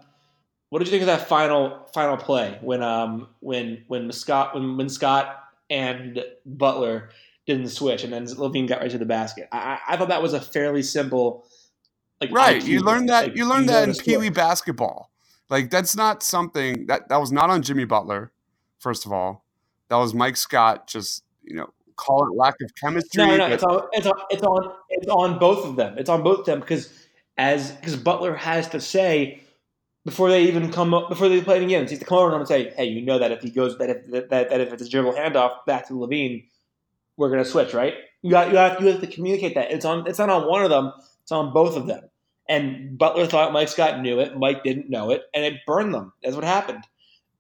What 0.71 0.81
did 0.81 0.89
you 0.89 0.91
think 0.93 1.03
of 1.03 1.07
that 1.07 1.29
final 1.29 1.89
final 1.95 2.17
play 2.17 2.59
when 2.61 2.83
um 2.83 3.29
when 3.41 3.85
when 3.89 4.13
Scott 4.13 4.55
when, 4.55 4.77
when 4.77 4.89
Scott 4.89 5.45
and 5.71 6.23
Butler 6.45 7.11
didn't 7.47 7.69
switch 7.69 8.05
and 8.05 8.13
then 8.13 8.27
LaVine 8.27 8.69
got 8.69 8.81
right 8.81 8.91
to 8.91 8.99
the 8.99 9.07
basket? 9.07 9.49
I, 9.51 9.79
I 9.89 9.97
thought 9.97 10.09
that 10.09 10.23
was 10.23 10.35
a 10.35 10.41
fairly 10.41 10.83
simple. 10.83 11.47
Like 12.21 12.33
right, 12.33 12.63
you 12.63 12.81
learned 12.81 13.09
that 13.09 13.29
like, 13.29 13.37
you 13.37 13.49
learned 13.49 13.69
that 13.69 13.89
in 13.89 13.95
Pee 13.95 14.17
Wee 14.17 14.29
basketball. 14.29 15.11
Like 15.49 15.71
that's 15.71 15.97
not 15.97 16.23
something 16.23 16.87
that 16.87 17.09
that 17.09 17.19
was 17.19 17.33
not 17.33 17.49
on 17.49 17.63
Jimmy 17.63 17.85
Butler. 17.85 18.33
First 18.79 19.07
of 19.07 19.13
all, 19.13 19.45
that 19.89 19.97
was 19.97 20.13
Mike 20.13 20.37
Scott 20.37 20.87
just 20.87 21.23
you 21.45 21.57
know 21.57 21.73
call 21.97 22.27
it 22.27 22.35
lack 22.37 22.55
of 22.63 22.75
chemistry. 22.75 23.25
No, 23.25 23.37
no, 23.37 23.49
no. 23.49 23.55
It's 23.55 23.65
on, 23.65 23.89
it's 23.93 24.07
on, 24.07 24.21
it's 24.31 24.43
on, 24.43 24.73
it's 24.91 25.09
on 25.09 25.39
both 25.39 25.65
of 25.65 25.77
them. 25.77 25.97
It's 25.97 26.11
on 26.11 26.23
both 26.23 26.41
of 26.41 26.47
them 26.47 26.61
because 26.61 26.93
as 27.39 27.73
because 27.73 27.97
Butler 27.97 28.35
has 28.35 28.69
to 28.71 28.81
say 28.81 29.43
before 30.09 30.31
they 30.31 30.45
even 30.45 30.73
come 30.73 30.95
up, 30.95 31.11
before 31.11 31.29
they 31.29 31.43
play 31.43 31.59
it 31.59 31.63
again, 31.63 31.85
he 31.85 31.91
has 31.91 31.99
to 31.99 32.05
come 32.07 32.17
over 32.17 32.31
to 32.31 32.37
and 32.37 32.49
say, 32.49 32.73
"Hey, 32.75 32.87
you 32.87 33.03
know 33.03 33.19
that 33.19 33.31
if 33.31 33.43
he 33.43 33.51
goes 33.51 33.77
that 33.77 33.91
if 33.91 34.31
that, 34.31 34.49
that 34.49 34.59
if 34.59 34.73
it's 34.73 34.83
a 34.83 34.89
dribble 34.89 35.13
handoff 35.13 35.67
back 35.67 35.87
to 35.89 35.93
LaVine, 35.93 36.47
we're 37.19 37.29
gonna 37.29 37.45
switch, 37.45 37.75
right? 37.75 37.93
You 38.23 38.31
got 38.31 38.51
you 38.51 38.57
have, 38.57 38.81
you 38.81 38.87
have 38.87 39.03
to 39.03 39.07
communicate 39.07 39.55
that. 39.57 39.71
It's 39.71 39.85
on. 39.85 40.07
It's 40.07 40.19
not 40.19 40.31
on 40.31 40.49
one 40.49 40.65
of 40.65 40.71
them. 40.71 40.93
It's 41.21 41.31
on 41.31 41.53
both 41.53 41.77
of 41.77 41.87
them. 41.87 42.09
And 42.49 42.97
Butler 42.97 43.27
thought 43.27 43.53
Mike 43.53 43.69
Scott 43.69 44.01
knew 44.01 44.19
it. 44.21 44.39
Mike 44.39 44.65
didn't 44.65 44.89
know 44.89 45.11
it, 45.11 45.25
and 45.35 45.45
it 45.45 45.61
burned 45.67 45.93
them. 45.93 46.15
That's 46.23 46.35
what 46.35 46.45
happened. 46.45 46.85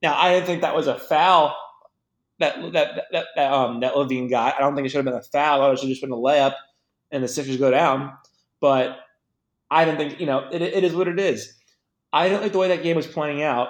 Now 0.02 0.14
I 0.14 0.34
didn't 0.34 0.44
think 0.44 0.60
that 0.60 0.76
was 0.76 0.88
a 0.88 0.98
foul 0.98 1.56
that 2.38 2.72
that 2.74 3.06
that, 3.12 3.26
that 3.34 3.50
um 3.50 3.80
that 3.80 3.94
LaVine 3.94 4.28
got. 4.28 4.56
I 4.56 4.60
don't 4.60 4.74
think 4.74 4.84
it 4.84 4.90
should 4.90 4.98
have 4.98 5.06
been 5.06 5.14
a 5.14 5.22
foul. 5.22 5.62
I 5.62 5.74
should 5.74 5.84
have 5.84 5.88
just 5.88 6.02
been 6.02 6.12
a 6.12 6.16
layup, 6.16 6.54
and 7.10 7.24
the 7.24 7.28
Sixers 7.28 7.56
go 7.56 7.70
down. 7.70 8.12
But 8.60 8.98
I 9.70 9.86
don't 9.86 9.96
think 9.96 10.20
you 10.20 10.26
know 10.26 10.46
it, 10.52 10.60
it 10.60 10.84
is 10.84 10.94
what 10.94 11.08
it 11.08 11.18
is. 11.18 11.54
I 12.12 12.28
don't 12.28 12.42
like 12.42 12.52
the 12.52 12.58
way 12.58 12.68
that 12.68 12.82
game 12.82 12.96
was 12.96 13.06
playing 13.06 13.42
out 13.42 13.68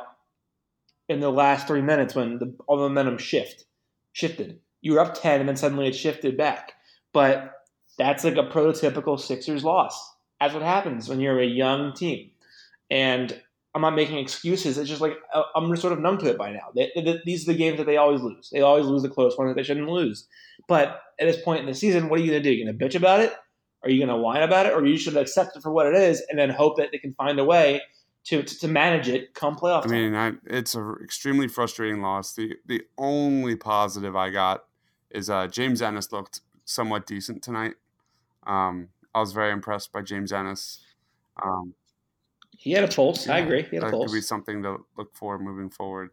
in 1.08 1.20
the 1.20 1.30
last 1.30 1.66
three 1.66 1.82
minutes 1.82 2.14
when 2.14 2.38
the, 2.38 2.54
all 2.66 2.76
the 2.76 2.88
momentum 2.88 3.18
shift 3.18 3.64
shifted. 4.12 4.60
You 4.80 4.92
were 4.92 5.00
up 5.00 5.20
ten, 5.20 5.40
and 5.40 5.48
then 5.48 5.56
suddenly 5.56 5.88
it 5.88 5.94
shifted 5.94 6.36
back. 6.36 6.72
But 7.12 7.52
that's 7.98 8.24
like 8.24 8.36
a 8.36 8.44
prototypical 8.44 9.18
Sixers 9.18 9.64
loss. 9.64 10.14
That's 10.40 10.54
what 10.54 10.62
happens 10.62 11.08
when 11.08 11.20
you're 11.20 11.40
a 11.40 11.46
young 11.46 11.94
team. 11.94 12.30
And 12.90 13.40
I'm 13.74 13.82
not 13.82 13.96
making 13.96 14.18
excuses. 14.18 14.78
It's 14.78 14.88
just 14.88 15.00
like 15.00 15.16
uh, 15.34 15.42
I'm 15.54 15.68
just 15.70 15.82
sort 15.82 15.92
of 15.92 16.00
numb 16.00 16.18
to 16.18 16.30
it 16.30 16.38
by 16.38 16.52
now. 16.52 16.68
They, 16.74 16.90
they, 16.94 17.20
these 17.24 17.48
are 17.48 17.52
the 17.52 17.58
games 17.58 17.78
that 17.78 17.86
they 17.86 17.96
always 17.96 18.20
lose. 18.20 18.50
They 18.52 18.60
always 18.60 18.86
lose 18.86 19.02
the 19.02 19.08
close 19.08 19.36
ones 19.36 19.50
that 19.50 19.56
they 19.56 19.64
shouldn't 19.64 19.88
lose. 19.88 20.26
But 20.68 21.00
at 21.20 21.26
this 21.26 21.40
point 21.42 21.60
in 21.60 21.66
the 21.66 21.74
season, 21.74 22.08
what 22.08 22.20
are 22.20 22.22
you 22.22 22.30
going 22.30 22.42
to 22.42 22.48
do? 22.48 22.54
You're 22.54 22.66
going 22.66 22.78
to 22.78 22.84
bitch 22.84 22.96
about 22.96 23.20
it? 23.20 23.32
Are 23.82 23.90
you 23.90 23.98
going 24.04 24.16
to 24.16 24.22
whine 24.22 24.42
about 24.42 24.66
it? 24.66 24.74
Or 24.74 24.84
you 24.84 24.96
should 24.96 25.16
accept 25.16 25.56
it 25.56 25.62
for 25.62 25.72
what 25.72 25.86
it 25.86 25.94
is 25.94 26.22
and 26.28 26.38
then 26.38 26.50
hope 26.50 26.76
that 26.78 26.88
they 26.92 26.98
can 26.98 27.14
find 27.14 27.38
a 27.38 27.44
way 27.44 27.80
to, 28.24 28.42
to, 28.42 28.58
to 28.58 28.68
manage 28.68 29.08
it 29.08 29.34
come 29.34 29.56
playoff 29.56 29.82
time. 29.82 29.92
I 29.92 29.94
mean, 29.94 30.14
I, 30.14 30.32
it's 30.46 30.74
an 30.74 30.96
extremely 31.02 31.48
frustrating 31.48 32.02
loss. 32.02 32.34
The 32.34 32.56
the 32.66 32.82
only 32.96 33.56
positive 33.56 34.16
I 34.16 34.30
got 34.30 34.64
is 35.10 35.30
uh, 35.30 35.46
James 35.46 35.82
Ennis 35.82 36.12
looked 36.12 36.40
somewhat 36.64 37.06
decent 37.06 37.42
tonight. 37.42 37.74
Um, 38.46 38.88
I 39.14 39.20
was 39.20 39.32
very 39.32 39.52
impressed 39.52 39.92
by 39.92 40.02
James 40.02 40.32
Ennis. 40.32 40.84
Um, 41.42 41.74
he 42.56 42.72
had 42.72 42.84
a 42.84 42.88
pulse. 42.88 43.26
Yeah, 43.26 43.36
I 43.36 43.38
agree. 43.38 43.62
He 43.62 43.76
had 43.76 43.84
that 43.84 43.88
a 43.88 43.90
pulse. 43.90 44.10
could 44.10 44.16
be 44.16 44.20
something 44.20 44.62
to 44.62 44.78
look 44.96 45.14
for 45.14 45.38
moving 45.38 45.70
forward. 45.70 46.10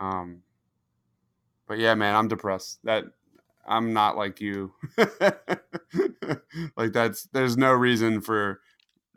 Um, 0.00 0.42
but 1.66 1.78
yeah, 1.78 1.94
man, 1.94 2.14
I'm 2.14 2.28
depressed. 2.28 2.80
That 2.84 3.04
I'm 3.66 3.92
not 3.92 4.16
like 4.16 4.40
you. 4.40 4.74
like 6.76 6.92
that's 6.92 7.24
there's 7.32 7.56
no 7.56 7.72
reason 7.72 8.20
for 8.20 8.60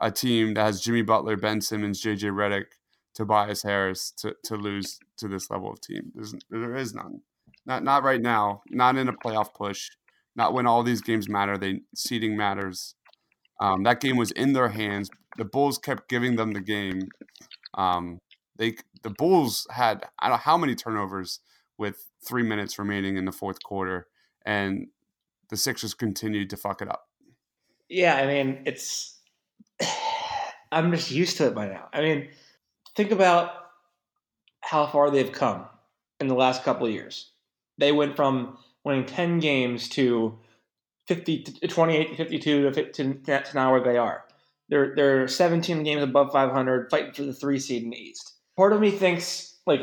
a 0.00 0.10
team 0.10 0.54
that 0.54 0.64
has 0.64 0.80
Jimmy 0.80 1.02
Butler, 1.02 1.36
Ben 1.36 1.60
Simmons, 1.60 2.02
JJ 2.02 2.32
Redick, 2.32 2.66
Tobias 3.14 3.62
Harris 3.62 4.10
to, 4.18 4.36
to 4.44 4.56
lose 4.56 4.98
to 5.16 5.28
this 5.28 5.50
level 5.50 5.70
of 5.70 5.80
team. 5.80 6.12
There's, 6.14 6.34
there 6.50 6.76
is 6.76 6.94
none. 6.94 7.22
Not 7.64 7.82
not 7.82 8.04
right 8.04 8.20
now. 8.20 8.62
Not 8.70 8.96
in 8.96 9.08
a 9.08 9.12
playoff 9.12 9.54
push. 9.54 9.90
Not 10.36 10.52
when 10.52 10.66
all 10.66 10.82
these 10.82 11.00
games 11.00 11.28
matter. 11.28 11.58
They 11.58 11.80
seeding 11.94 12.36
matters. 12.36 12.94
Um, 13.60 13.82
that 13.82 14.00
game 14.00 14.16
was 14.16 14.30
in 14.32 14.52
their 14.52 14.68
hands. 14.68 15.10
The 15.36 15.44
Bulls 15.44 15.78
kept 15.78 16.08
giving 16.08 16.36
them 16.36 16.52
the 16.52 16.60
game. 16.60 17.08
Um, 17.74 18.20
they 18.56 18.76
the 19.02 19.10
Bulls 19.10 19.66
had 19.70 20.04
I 20.18 20.28
don't 20.28 20.36
know 20.36 20.42
how 20.42 20.56
many 20.56 20.74
turnovers 20.74 21.40
with 21.76 22.06
three 22.24 22.42
minutes 22.42 22.78
remaining 22.78 23.16
in 23.16 23.24
the 23.24 23.32
fourth 23.32 23.62
quarter, 23.62 24.06
and 24.44 24.88
the 25.50 25.56
Sixers 25.56 25.94
continued 25.94 26.50
to 26.50 26.56
fuck 26.56 26.80
it 26.80 26.88
up. 26.88 27.08
Yeah, 27.88 28.16
I 28.16 28.26
mean 28.26 28.62
it's. 28.64 29.14
I'm 30.72 30.90
just 30.90 31.10
used 31.10 31.36
to 31.38 31.46
it 31.46 31.54
by 31.54 31.68
now. 31.68 31.88
I 31.92 32.00
mean, 32.00 32.28
think 32.94 33.10
about 33.10 33.50
how 34.60 34.86
far 34.86 35.10
they've 35.10 35.32
come 35.32 35.66
in 36.20 36.28
the 36.28 36.34
last 36.34 36.64
couple 36.64 36.86
of 36.86 36.92
years. 36.92 37.30
They 37.78 37.92
went 37.92 38.16
from 38.16 38.58
winning 38.84 39.06
10 39.06 39.38
games 39.38 39.88
to 39.90 40.38
50 41.08 41.42
to 41.42 41.68
28 41.68 42.08
to 42.10 42.16
52 42.16 42.70
to, 42.70 42.92
to, 42.92 43.44
now 43.54 43.72
where 43.72 43.82
they 43.82 43.96
are. 43.96 44.24
They're 44.68 44.94
they're 44.96 45.28
17 45.28 45.84
games 45.84 46.02
above 46.02 46.32
500, 46.32 46.90
fighting 46.90 47.12
for 47.12 47.22
the 47.22 47.32
three 47.32 47.58
seed 47.58 47.84
in 47.84 47.90
the 47.90 47.96
East. 47.96 48.34
Part 48.56 48.72
of 48.72 48.80
me 48.80 48.90
thinks 48.90 49.58
like 49.66 49.82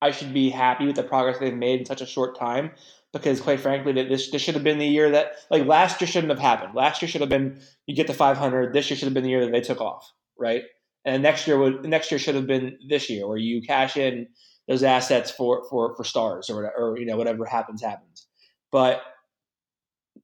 I 0.00 0.10
should 0.10 0.32
be 0.32 0.48
happy 0.48 0.86
with 0.86 0.96
the 0.96 1.02
progress 1.02 1.38
they've 1.38 1.54
made 1.54 1.80
in 1.80 1.86
such 1.86 2.00
a 2.00 2.06
short 2.06 2.38
time 2.38 2.70
because, 3.12 3.40
quite 3.40 3.60
frankly, 3.60 3.92
that 3.92 4.08
this 4.08 4.30
this 4.30 4.42
should 4.42 4.54
have 4.54 4.64
been 4.64 4.78
the 4.78 4.86
year 4.86 5.10
that 5.10 5.32
like 5.50 5.66
last 5.66 6.00
year 6.00 6.08
shouldn't 6.08 6.30
have 6.30 6.38
happened. 6.38 6.74
Last 6.74 7.02
year 7.02 7.08
should 7.08 7.20
have 7.20 7.30
been 7.30 7.60
you 7.86 7.94
get 7.94 8.06
to 8.06 8.14
500. 8.14 8.72
This 8.72 8.90
year 8.90 8.96
should 8.96 9.06
have 9.06 9.14
been 9.14 9.24
the 9.24 9.30
year 9.30 9.44
that 9.44 9.52
they 9.52 9.60
took 9.60 9.80
off, 9.80 10.12
right? 10.38 10.62
And 11.04 11.22
next 11.22 11.46
year 11.46 11.58
would 11.58 11.84
next 11.84 12.10
year 12.10 12.18
should 12.18 12.34
have 12.34 12.46
been 12.46 12.78
this 12.88 13.10
year 13.10 13.26
where 13.26 13.36
you 13.36 13.62
cash 13.62 13.96
in 13.96 14.28
those 14.68 14.82
assets 14.82 15.30
for 15.30 15.64
for 15.68 15.94
for 15.96 16.04
stars 16.04 16.48
or 16.48 16.56
whatever, 16.56 16.74
or 16.76 16.98
you 16.98 17.06
know 17.06 17.16
whatever 17.16 17.44
happens 17.44 17.82
happens. 17.82 18.26
But 18.70 19.02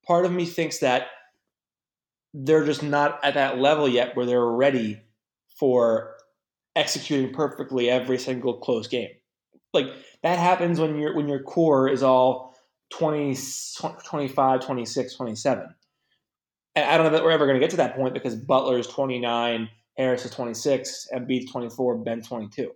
part 0.07 0.25
of 0.25 0.33
me 0.33 0.47
thinks 0.47 0.79
that 0.79 1.09
they're 2.33 2.65
just 2.65 2.83
not 2.83 3.23
at 3.25 3.35
that 3.35 3.59
level 3.59 3.89
yet 3.89 4.17
where 4.17 4.27
they're 4.27 4.45
ready 4.45 5.01
for 5.59 6.15
executing 6.77 7.35
perfectly 7.35 7.91
every 7.91 8.19
single 8.19 8.59
close 8.59 8.87
game. 8.87 9.11
Like 9.75 9.87
that 10.23 10.39
happens 10.39 10.81
when 10.81 10.99
your 10.99 11.15
when 11.15 11.29
your 11.29 11.43
core 11.43 11.89
is 11.89 12.03
all 12.03 12.48
20, 12.91 13.37
25, 14.05 14.67
26, 14.67 15.15
27. 15.15 15.75
And 16.75 16.85
I 16.85 16.97
don't 16.97 17.07
know 17.07 17.13
that 17.13 17.25
we're 17.25 17.31
ever 17.31 17.47
going 17.47 17.59
to 17.59 17.61
get 17.61 17.71
to 17.71 17.77
that 17.79 17.97
point 17.97 18.15
because 18.15 18.37
Butler 18.37 18.79
is 18.79 18.87
29, 18.87 19.69
Harris 19.97 20.25
is 20.25 20.31
26, 20.31 21.09
Embiid's 21.15 21.51
24, 21.51 21.99
Ben 21.99 22.23
22. 22.23 22.71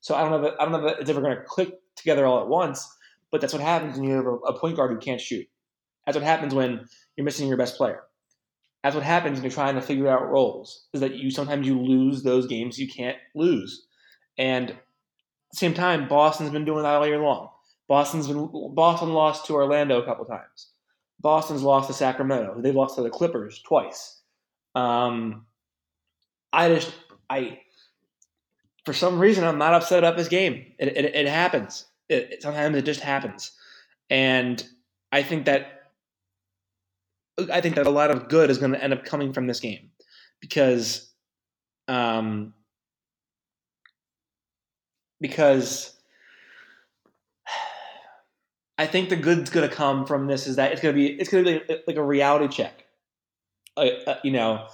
So 0.00 0.14
I 0.14 0.22
don't 0.22 0.30
know 0.30 0.42
that 0.42 0.54
I 0.60 0.64
don't 0.64 0.72
know 0.72 0.86
that 0.86 1.00
it's 1.00 1.10
ever 1.10 1.20
going 1.20 1.36
to 1.36 1.42
click 1.42 1.74
together 1.96 2.26
all 2.26 2.40
at 2.40 2.48
once. 2.48 2.88
But 3.30 3.40
that's 3.40 3.52
what 3.52 3.62
happens 3.62 3.98
when 3.98 4.08
you 4.08 4.14
have 4.14 4.26
a 4.26 4.52
point 4.52 4.76
guard 4.76 4.90
who 4.92 4.98
can't 4.98 5.20
shoot. 5.20 5.46
That's 6.04 6.16
what 6.16 6.24
happens 6.24 6.54
when 6.54 6.86
you're 7.16 7.24
missing 7.24 7.48
your 7.48 7.56
best 7.56 7.76
player. 7.76 8.02
That's 8.82 8.94
what 8.94 9.04
happens 9.04 9.34
when 9.34 9.42
you're 9.42 9.50
trying 9.50 9.74
to 9.74 9.80
figure 9.80 10.08
out 10.08 10.30
roles. 10.30 10.86
Is 10.92 11.00
that 11.00 11.14
you 11.14 11.30
sometimes 11.30 11.66
you 11.66 11.80
lose 11.80 12.22
those 12.22 12.46
games 12.46 12.78
you 12.78 12.88
can't 12.88 13.18
lose, 13.34 13.86
and 14.38 14.70
at 14.70 14.76
the 15.50 15.56
same 15.56 15.74
time, 15.74 16.08
Boston's 16.08 16.50
been 16.50 16.64
doing 16.64 16.84
that 16.84 16.94
all 16.94 17.06
year 17.06 17.18
long. 17.18 17.50
Boston's 17.88 18.28
been 18.28 18.48
Boston 18.74 19.12
lost 19.12 19.46
to 19.46 19.54
Orlando 19.54 20.00
a 20.00 20.04
couple 20.04 20.24
times. 20.24 20.70
Boston's 21.20 21.62
lost 21.62 21.88
to 21.88 21.94
Sacramento. 21.94 22.60
They've 22.60 22.74
lost 22.74 22.96
to 22.96 23.02
the 23.02 23.10
Clippers 23.10 23.60
twice. 23.62 24.20
Um, 24.74 25.46
I 26.52 26.68
just 26.68 26.92
I 27.30 27.60
for 28.84 28.92
some 28.92 29.18
reason 29.18 29.44
I'm 29.44 29.58
not 29.58 29.74
upset 29.74 30.04
up 30.04 30.16
this 30.16 30.28
game. 30.28 30.72
It, 30.78 30.96
it, 30.96 31.04
it 31.14 31.28
happens. 31.28 31.86
It, 32.08 32.42
sometimes 32.42 32.76
it 32.76 32.84
just 32.84 33.00
happens, 33.00 33.52
and 34.10 34.64
I 35.12 35.22
think 35.22 35.46
that 35.46 35.76
I 37.52 37.60
think 37.60 37.74
that 37.74 37.86
a 37.86 37.90
lot 37.90 38.10
of 38.10 38.28
good 38.28 38.50
is 38.50 38.58
going 38.58 38.72
to 38.72 38.82
end 38.82 38.92
up 38.92 39.04
coming 39.04 39.32
from 39.32 39.46
this 39.46 39.60
game 39.60 39.90
because, 40.40 41.12
um, 41.86 42.54
because 45.20 45.95
I 48.78 48.86
think 48.86 49.08
the 49.08 49.16
good's 49.16 49.50
going 49.50 49.68
to 49.68 49.74
come 49.74 50.06
from 50.06 50.26
this 50.26 50.46
is 50.46 50.56
that 50.56 50.72
it's 50.72 50.80
going 50.80 50.94
to 50.94 51.00
be 51.00 51.08
it's 51.08 51.30
going 51.30 51.44
to 51.44 51.60
be 51.60 51.76
like, 51.86 51.96
a 51.96 52.02
reality 52.02 52.48
check, 52.48 52.84
uh, 53.76 53.88
uh, 54.06 54.18
you 54.22 54.32
know, 54.32 54.66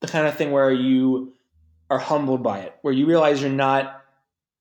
the 0.00 0.06
kind 0.06 0.26
of 0.26 0.36
thing 0.36 0.52
where 0.52 0.70
you 0.70 1.34
are 1.90 1.98
humbled 1.98 2.42
by 2.42 2.60
it, 2.60 2.74
where 2.82 2.94
you 2.94 3.06
realize 3.06 3.40
you're 3.40 3.50
not 3.50 4.02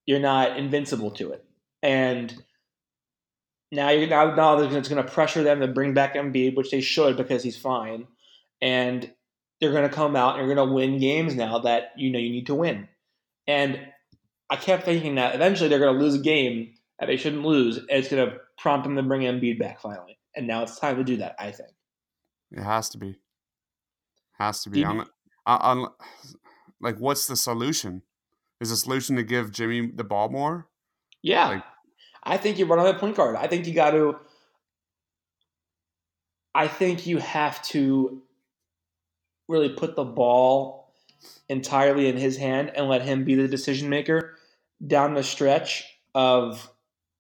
you're 0.06 0.20
not 0.20 0.58
invincible 0.58 1.12
to 1.12 1.32
it, 1.32 1.46
and 1.84 2.36
now 3.72 3.90
you're 3.90 4.08
now, 4.08 4.34
now 4.34 4.60
it's 4.60 4.90
going 4.90 5.04
to 5.04 5.12
pressure 5.12 5.44
them 5.44 5.60
to 5.60 5.68
bring 5.68 5.94
back 5.94 6.16
Embiid, 6.16 6.56
which 6.56 6.72
they 6.72 6.82
should 6.82 7.18
because 7.18 7.44
he's 7.44 7.58
fine, 7.58 8.08
and 8.62 9.12
they're 9.60 9.72
going 9.72 9.88
to 9.88 9.96
come 9.96 10.16
out 10.16 10.38
and 10.38 10.46
you're 10.46 10.56
going 10.56 10.68
to 10.68 10.74
win 10.74 11.00
games 11.00 11.36
now 11.36 11.60
that 11.60 11.92
you 11.98 12.12
know 12.12 12.20
you 12.20 12.30
need 12.30 12.48
to 12.48 12.56
win. 12.56 12.88
And 13.46 13.80
I 14.50 14.56
kept 14.56 14.86
thinking 14.86 15.16
that 15.16 15.36
eventually 15.36 15.70
they're 15.70 15.80
going 15.80 15.98
to 15.98 16.04
lose 16.04 16.16
a 16.16 16.20
game 16.20 16.74
that 17.00 17.06
they 17.06 17.18
shouldn't 17.18 17.46
lose, 17.46 17.78
and 17.78 17.88
it's 17.90 18.10
going 18.10 18.28
to 18.28 18.38
prompt 18.58 18.86
them 18.86 18.96
to 18.96 19.04
bring 19.04 19.22
Embiid 19.22 19.60
back 19.60 19.80
finally. 19.80 20.18
And 20.36 20.48
now 20.48 20.64
it's 20.64 20.80
time 20.80 20.98
to 20.98 21.04
do 21.04 21.18
that. 21.18 21.36
I 21.40 21.52
think 21.52 21.70
it 22.52 22.62
has 22.62 22.90
to 22.90 22.98
be. 22.98 23.18
Has 24.38 24.64
to 24.64 24.70
be. 24.70 24.86
I'm, 24.86 25.06
I'm, 25.46 25.88
like, 26.80 26.98
what's 27.00 27.28
the 27.28 27.36
solution? 27.36 28.04
Is 28.62 28.70
the 28.70 28.76
solution 28.76 29.16
to 29.16 29.24
give 29.24 29.52
Jimmy 29.52 29.92
the 29.94 30.04
ball 30.04 30.30
more? 30.30 30.68
Yeah. 31.24 31.48
Like, 31.48 31.64
I 32.24 32.38
think 32.38 32.60
you 32.60 32.66
run 32.66 32.80
on 32.80 32.88
a 32.88 33.00
point 33.00 33.16
guard. 33.16 33.36
I 33.36 33.48
think 33.48 33.68
you 33.68 33.74
got 33.74 33.92
to. 33.92 34.18
I 36.54 36.68
think 36.68 37.06
you 37.06 37.18
have 37.18 37.62
to 37.64 38.22
really 39.48 39.70
put 39.70 39.96
the 39.96 40.04
ball 40.04 40.94
entirely 41.50 42.08
in 42.08 42.18
his 42.18 42.38
hand 42.38 42.72
and 42.76 42.88
let 42.88 43.02
him 43.02 43.24
be 43.24 43.36
the 43.36 43.48
decision 43.48 43.90
maker 43.90 44.36
down 44.86 45.14
the 45.14 45.24
stretch 45.24 45.86
of 46.14 46.72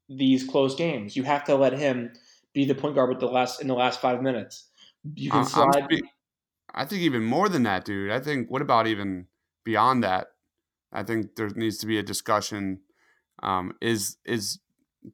these 0.10 0.44
close 0.44 0.76
games. 0.76 1.16
You 1.16 1.24
have 1.24 1.44
to 1.46 1.56
let 1.56 1.74
him 1.74 2.12
be 2.54 2.66
the 2.66 2.76
point 2.76 2.96
guard 2.96 3.10
with 3.10 3.20
the 3.20 3.28
last 3.28 3.62
in 3.62 3.68
the 3.68 3.76
last 3.76 4.02
five 4.02 4.22
minutes. 4.22 4.66
You 5.16 5.32
can 5.32 5.46
slide. 5.46 5.88
I 6.74 6.86
think 6.86 7.02
even 7.02 7.24
more 7.24 7.50
than 7.50 7.64
that, 7.64 7.86
dude. 7.86 8.12
I 8.12 8.20
think 8.20 8.50
what 8.50 8.62
about 8.62 8.88
even 8.88 9.28
beyond 9.64 10.04
that? 10.04 10.28
I 10.92 11.04
think 11.04 11.36
there 11.36 11.50
needs 11.50 11.78
to 11.80 11.88
be 11.88 11.98
a 11.98 12.04
discussion. 12.04 12.82
Um, 13.44 13.74
is 13.82 14.18
is 14.26 14.60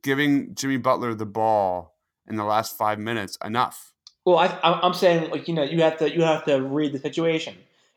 giving 0.02 0.56
Jimmy 0.56 0.78
Butler 0.78 1.14
the 1.14 1.26
ball 1.26 1.96
in 2.28 2.36
the 2.36 2.44
last 2.44 2.78
five 2.78 3.00
minutes 3.00 3.38
enough? 3.44 3.94
Well, 4.26 4.38
I, 4.38 4.58
I'm 4.64 4.94
saying 4.94 5.32
like 5.32 5.48
you 5.48 5.54
know 5.54 5.64
you 5.64 5.82
have 5.82 5.98
to 5.98 6.14
you 6.14 6.22
have 6.22 6.46
to 6.46 6.62
read 6.62 6.94
the 6.94 7.00
situation. 7.00 7.56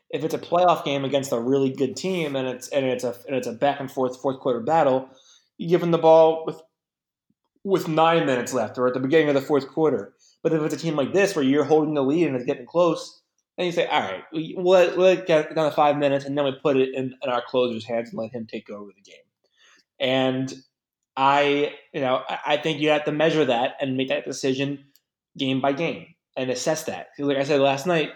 If 0.09 0.23
it's 0.23 0.33
a 0.33 0.39
playoff 0.39 0.85
game 0.85 1.03
against 1.03 1.31
a 1.31 1.39
really 1.39 1.69
good 1.69 1.95
team 1.95 2.35
and 2.35 2.47
it's 2.47 2.69
and 2.69 2.85
it's 2.85 3.03
a 3.03 3.15
and 3.27 3.35
it's 3.35 3.47
a 3.47 3.53
back 3.53 3.79
and 3.79 3.91
forth 3.91 4.21
fourth 4.21 4.39
quarter 4.39 4.59
battle, 4.59 5.09
you 5.57 5.69
give 5.69 5.81
him 5.81 5.91
the 5.91 5.97
ball 5.97 6.43
with 6.45 6.61
with 7.67 7.89
nine 7.89 8.25
minutes 8.25 8.53
left 8.53 8.77
or 8.77 8.87
at 8.87 8.93
the 8.93 8.99
beginning 8.99 9.27
of 9.27 9.35
the 9.35 9.41
fourth 9.41 9.67
quarter. 9.67 10.13
But 10.41 10.53
if 10.53 10.61
it's 10.61 10.73
a 10.73 10.77
team 10.77 10.95
like 10.95 11.11
this 11.11 11.35
where 11.35 11.43
you're 11.43 11.65
holding 11.65 11.95
the 11.95 12.03
lead 12.03 12.27
and 12.27 12.35
it's 12.35 12.45
getting 12.45 12.65
close, 12.65 13.21
then 13.57 13.65
you 13.65 13.73
say, 13.73 13.85
all 13.87 13.99
right, 13.99 14.23
we'll, 14.31 15.15
get 15.25 15.53
down 15.53 15.69
to 15.69 15.75
five 15.75 15.97
minutes 15.97 16.23
and 16.23 16.37
then 16.37 16.45
we 16.45 16.53
put 16.63 16.77
it 16.77 16.95
in, 16.95 17.13
in 17.21 17.29
our 17.29 17.43
closer's 17.45 17.83
hands 17.83 18.09
and 18.09 18.19
let 18.19 18.31
him 18.31 18.47
take 18.47 18.69
over 18.69 18.91
the 18.95 19.01
game. 19.01 19.15
And 19.99 20.53
I, 21.17 21.73
you 21.91 21.99
know, 21.99 22.23
I 22.45 22.55
think 22.55 22.79
you 22.79 22.89
have 22.89 23.03
to 23.03 23.11
measure 23.11 23.43
that 23.43 23.73
and 23.81 23.97
make 23.97 24.07
that 24.07 24.23
decision 24.23 24.85
game 25.37 25.59
by 25.59 25.73
game 25.73 26.15
and 26.37 26.49
assess 26.49 26.83
that. 26.83 27.07
Like 27.19 27.37
I 27.37 27.43
said 27.43 27.59
last 27.59 27.85
night, 27.85 28.11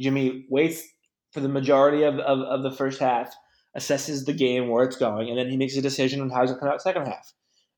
Jimmy 0.00 0.46
waits 0.48 0.82
for 1.30 1.38
the 1.38 1.48
majority 1.48 2.02
of, 2.02 2.18
of, 2.18 2.40
of 2.40 2.62
the 2.64 2.72
first 2.72 2.98
half, 2.98 3.32
assesses 3.76 4.24
the 4.24 4.32
game 4.32 4.68
where 4.68 4.84
it's 4.84 4.96
going, 4.96 5.28
and 5.28 5.38
then 5.38 5.48
he 5.48 5.56
makes 5.56 5.76
a 5.76 5.82
decision 5.82 6.20
on 6.22 6.30
how 6.30 6.40
he's 6.40 6.50
going 6.50 6.60
to 6.60 6.66
come 6.66 6.74
out 6.74 6.82
second 6.82 7.06
half. 7.06 7.32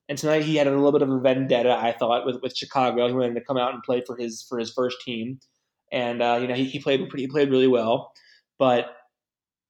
And 0.09 0.17
tonight 0.17 0.43
he 0.43 0.57
had 0.57 0.67
a 0.67 0.71
little 0.71 0.93
bit 0.93 1.03
of 1.03 1.11
a 1.11 1.21
vendetta, 1.21 1.71
I 1.71 1.93
thought, 1.93 2.25
with, 2.25 2.41
with 2.43 2.57
Chicago. 2.57 3.07
He 3.07 3.13
wanted 3.13 3.35
to 3.35 3.45
come 3.45 3.59
out 3.59 3.75
and 3.75 3.83
play 3.83 4.03
for 4.07 4.17
his 4.17 4.43
for 4.49 4.59
his 4.59 4.73
first 4.73 5.01
team, 5.03 5.39
and 5.93 6.23
uh, 6.23 6.39
you 6.41 6.49
know 6.49 6.55
he, 6.55 6.65
he 6.65 6.79
played 6.79 7.07
pretty, 7.09 7.25
he 7.25 7.29
played 7.29 7.51
really 7.51 7.69
well. 7.69 8.13
But 8.59 8.97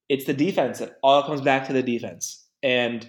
it's 0.09 0.25
the 0.25 0.35
defense. 0.35 0.80
It 0.80 0.95
all 1.02 1.25
comes 1.25 1.40
back 1.40 1.66
to 1.66 1.73
the 1.73 1.83
defense, 1.83 2.47
and 2.62 3.09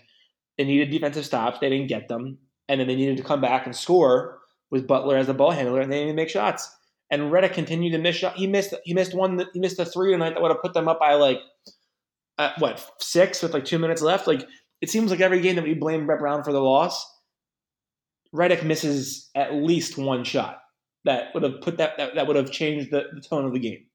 they 0.58 0.64
needed 0.66 0.90
defensive 0.90 1.26
stops. 1.26 1.60
They 1.60 1.70
didn't 1.70 1.88
get 1.88 2.08
them, 2.08 2.40
and 2.68 2.80
then 2.80 2.88
they 2.88 2.96
needed 2.96 3.18
to 3.18 3.24
come 3.24 3.42
back 3.42 3.66
and 3.66 3.76
score 3.76 4.40
with 4.72 4.88
Butler 4.88 5.18
as 5.18 5.28
the 5.28 5.34
ball 5.34 5.52
handler, 5.52 5.82
and 5.82 5.92
they 5.92 6.00
didn't 6.00 6.16
make 6.16 6.30
shots. 6.30 6.76
And 7.12 7.32
Redick 7.32 7.54
continued 7.54 7.92
to 7.92 7.98
miss 7.98 8.16
shot. 8.16 8.36
He 8.36 8.48
missed 8.48 8.74
he 8.84 8.94
missed 8.94 9.16
one. 9.16 9.44
He 9.54 9.60
missed 9.60 9.80
a 9.80 9.86
three 9.86 10.12
tonight 10.12 10.32
that 10.32 10.42
would 10.42 10.52
have 10.52 10.62
put 10.62 10.74
them 10.74 10.88
up 10.88 11.00
by 11.00 11.14
like 11.14 11.40
uh, 12.38 12.52
what 12.60 12.84
six 13.00 13.42
with 13.42 13.54
like 13.54 13.66
two 13.66 13.80
minutes 13.80 14.02
left. 14.02 14.28
Like 14.28 14.48
it 14.82 14.90
seems 14.90 15.12
like 15.12 15.20
every 15.20 15.42
game 15.42 15.56
that 15.56 15.64
we 15.64 15.74
blame 15.74 16.06
Brett 16.06 16.20
Brown 16.20 16.44
for 16.44 16.54
the 16.54 16.62
loss, 16.62 17.06
Redick 18.34 18.64
misses 18.64 19.30
at 19.36 19.54
least 19.54 19.98
one 19.98 20.24
shot 20.24 20.62
that 21.06 21.34
would 21.34 21.44
have 21.44 21.62
put 21.62 21.78
that 21.78 21.98
that, 21.98 22.16
that 22.16 22.28
would 22.28 22.36
have 22.36 22.52
changed 22.52 22.92
the, 22.92 23.06
the 23.14 23.22
tone 23.22 23.46
of 23.46 23.54
the 23.54 23.60
game. 23.60 23.86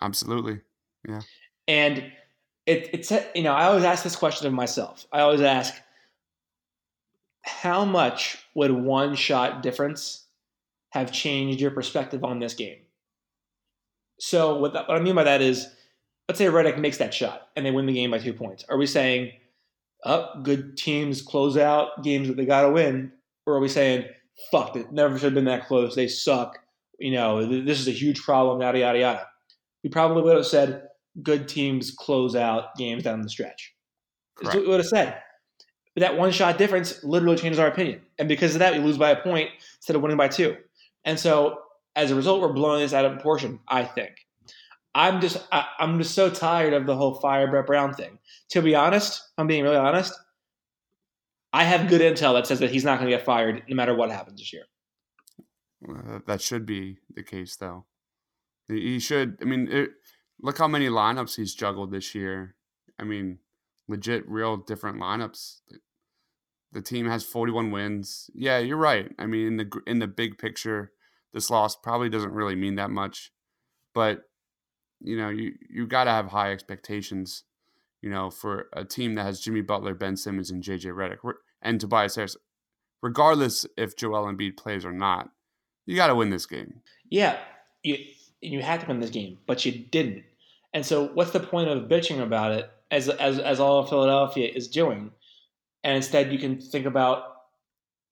Absolutely, 0.00 0.60
yeah. 1.08 1.20
And 1.68 2.12
it, 2.66 2.90
it's 2.92 3.12
you 3.34 3.42
know 3.42 3.52
I 3.52 3.64
always 3.64 3.84
ask 3.84 4.02
this 4.04 4.16
question 4.16 4.46
of 4.46 4.52
myself. 4.52 5.06
I 5.12 5.20
always 5.20 5.40
ask, 5.40 5.74
how 7.42 7.84
much 7.84 8.44
would 8.54 8.72
one 8.72 9.14
shot 9.14 9.62
difference 9.62 10.26
have 10.90 11.12
changed 11.12 11.60
your 11.60 11.70
perspective 11.70 12.24
on 12.24 12.40
this 12.40 12.54
game? 12.54 12.78
So 14.18 14.58
what, 14.58 14.74
that, 14.74 14.86
what 14.86 14.98
I 14.98 15.00
mean 15.00 15.14
by 15.14 15.24
that 15.24 15.40
is, 15.40 15.66
let's 16.28 16.38
say 16.38 16.46
Redick 16.46 16.78
makes 16.78 16.98
that 16.98 17.14
shot 17.14 17.48
and 17.56 17.64
they 17.64 17.70
win 17.70 17.86
the 17.86 17.92
game 17.92 18.10
by 18.10 18.18
two 18.18 18.34
points. 18.34 18.64
Are 18.68 18.76
we 18.76 18.86
saying, 18.86 19.32
up 20.04 20.32
oh, 20.36 20.42
good 20.42 20.76
teams 20.76 21.22
close 21.22 21.56
out 21.56 22.02
games 22.02 22.28
that 22.28 22.36
they 22.36 22.44
got 22.44 22.62
to 22.62 22.70
win, 22.70 23.12
or 23.46 23.54
are 23.54 23.60
we 23.60 23.68
saying, 23.68 24.06
fuck, 24.50 24.76
it 24.76 24.92
never 24.92 25.18
should 25.18 25.26
have 25.26 25.34
been 25.34 25.44
that 25.44 25.66
close. 25.66 25.94
They 25.94 26.08
suck. 26.08 26.58
You 26.98 27.12
know, 27.12 27.46
this 27.46 27.80
is 27.80 27.88
a 27.88 27.92
huge 27.92 28.22
problem. 28.22 28.60
Yada 28.60 28.78
yada 28.78 28.98
yada. 28.98 29.26
We 29.82 29.90
probably 29.90 30.22
would 30.22 30.36
have 30.36 30.46
said 30.46 30.88
good 31.22 31.48
teams 31.48 31.90
close 31.90 32.36
out 32.36 32.74
games 32.76 33.04
down 33.04 33.22
the 33.22 33.28
stretch. 33.28 33.74
That's 34.40 34.54
what 34.54 34.64
we 34.64 34.68
would 34.68 34.80
have 34.80 34.86
said. 34.86 35.20
But 35.94 36.02
that 36.02 36.16
one 36.16 36.30
shot 36.30 36.58
difference 36.58 37.02
literally 37.02 37.36
changes 37.36 37.58
our 37.58 37.66
opinion, 37.66 38.02
and 38.18 38.28
because 38.28 38.54
of 38.54 38.60
that, 38.60 38.72
we 38.72 38.78
lose 38.78 38.98
by 38.98 39.10
a 39.10 39.20
point 39.20 39.50
instead 39.78 39.96
of 39.96 40.02
winning 40.02 40.16
by 40.16 40.28
two. 40.28 40.56
And 41.04 41.18
so, 41.18 41.62
as 41.96 42.10
a 42.10 42.14
result, 42.14 42.40
we're 42.40 42.52
blowing 42.52 42.80
this 42.80 42.92
out 42.92 43.04
of 43.04 43.12
proportion. 43.12 43.58
I 43.66 43.84
think. 43.84 44.12
I'm 44.94 45.20
just 45.20 45.46
I, 45.52 45.66
am 45.78 45.98
just 45.98 46.14
so 46.14 46.30
tired 46.30 46.72
of 46.72 46.86
the 46.86 46.96
whole 46.96 47.14
fire 47.14 47.48
Brett 47.48 47.66
Brown 47.66 47.94
thing. 47.94 48.18
To 48.50 48.62
be 48.62 48.74
honest, 48.74 49.22
I'm 49.38 49.46
being 49.46 49.62
really 49.62 49.76
honest. 49.76 50.12
I 51.52 51.64
have 51.64 51.88
good 51.88 52.00
intel 52.00 52.34
that 52.34 52.46
says 52.46 52.60
that 52.60 52.70
he's 52.70 52.84
not 52.84 52.98
going 52.98 53.10
to 53.10 53.16
get 53.16 53.24
fired 53.24 53.62
no 53.68 53.74
matter 53.74 53.94
what 53.94 54.10
happens 54.10 54.40
this 54.40 54.52
year. 54.52 54.64
That 56.26 56.40
should 56.40 56.66
be 56.66 56.98
the 57.14 57.22
case, 57.22 57.56
though. 57.56 57.86
He 58.68 59.00
should. 59.00 59.38
I 59.40 59.44
mean, 59.44 59.68
it, 59.70 59.90
look 60.40 60.58
how 60.58 60.68
many 60.68 60.88
lineups 60.88 61.36
he's 61.36 61.54
juggled 61.54 61.90
this 61.90 62.14
year. 62.14 62.54
I 62.98 63.04
mean, 63.04 63.38
legit, 63.88 64.28
real 64.28 64.58
different 64.58 65.00
lineups. 65.00 65.56
The 66.72 66.82
team 66.82 67.08
has 67.08 67.24
41 67.24 67.72
wins. 67.72 68.30
Yeah, 68.34 68.58
you're 68.58 68.76
right. 68.76 69.10
I 69.18 69.26
mean, 69.26 69.46
in 69.46 69.56
the 69.56 69.80
in 69.86 69.98
the 69.98 70.06
big 70.06 70.38
picture, 70.38 70.92
this 71.32 71.50
loss 71.50 71.74
probably 71.74 72.08
doesn't 72.08 72.32
really 72.32 72.54
mean 72.54 72.76
that 72.76 72.90
much, 72.90 73.32
but 73.94 74.22
you 75.00 75.16
know, 75.16 75.30
you 75.30 75.54
you 75.68 75.86
got 75.86 76.04
to 76.04 76.10
have 76.10 76.26
high 76.26 76.52
expectations 76.52 77.44
you 78.02 78.10
know, 78.10 78.30
for 78.30 78.68
a 78.72 78.84
team 78.84 79.14
that 79.14 79.24
has 79.24 79.40
Jimmy 79.40 79.60
Butler, 79.60 79.94
Ben 79.94 80.16
Simmons, 80.16 80.50
and 80.50 80.62
JJ 80.62 80.92
Redick 80.94 81.34
and 81.62 81.80
Tobias 81.80 82.16
Harris, 82.16 82.36
regardless 83.02 83.66
if 83.76 83.96
Joel 83.96 84.32
Embiid 84.32 84.56
plays 84.56 84.84
or 84.84 84.92
not, 84.92 85.30
you 85.86 85.96
got 85.96 86.08
to 86.08 86.14
win 86.14 86.30
this 86.30 86.46
game. 86.46 86.80
Yeah, 87.10 87.38
you 87.82 87.98
you 88.40 88.62
had 88.62 88.80
to 88.80 88.86
win 88.86 89.00
this 89.00 89.10
game, 89.10 89.38
but 89.46 89.64
you 89.64 89.72
didn't. 89.72 90.24
And 90.72 90.86
so, 90.86 91.08
what's 91.08 91.32
the 91.32 91.40
point 91.40 91.68
of 91.68 91.88
bitching 91.88 92.22
about 92.22 92.52
it, 92.52 92.70
as 92.90 93.08
as 93.08 93.38
as 93.38 93.60
all 93.60 93.80
of 93.80 93.88
Philadelphia 93.88 94.50
is 94.54 94.68
doing? 94.68 95.10
And 95.82 95.96
instead, 95.96 96.32
you 96.32 96.38
can 96.38 96.60
think 96.60 96.86
about 96.86 97.24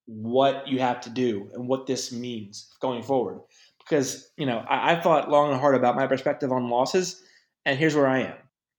what 0.07 0.67
you 0.67 0.81
have 0.81 1.03
to 1.03 1.11
do 1.11 1.51
and 1.53 1.69
what 1.69 1.87
this 1.87 2.13
means 2.13 2.75
going 2.81 3.03
forward. 3.03 3.41
Because 3.79 4.31
you 4.37 4.47
know, 4.47 4.59
I, 4.69 4.95
I 4.95 5.01
thought 5.01 5.31
long 5.31 5.53
and 5.53 5.61
hard 5.61 5.77
about 5.77 5.97
my 5.97 6.07
perspective 6.07 6.53
on 6.53 6.69
losses, 6.69 7.23
and 7.65 7.79
here's 7.79 7.95
where 7.95 8.07
I 8.07 8.21
am 8.21 8.35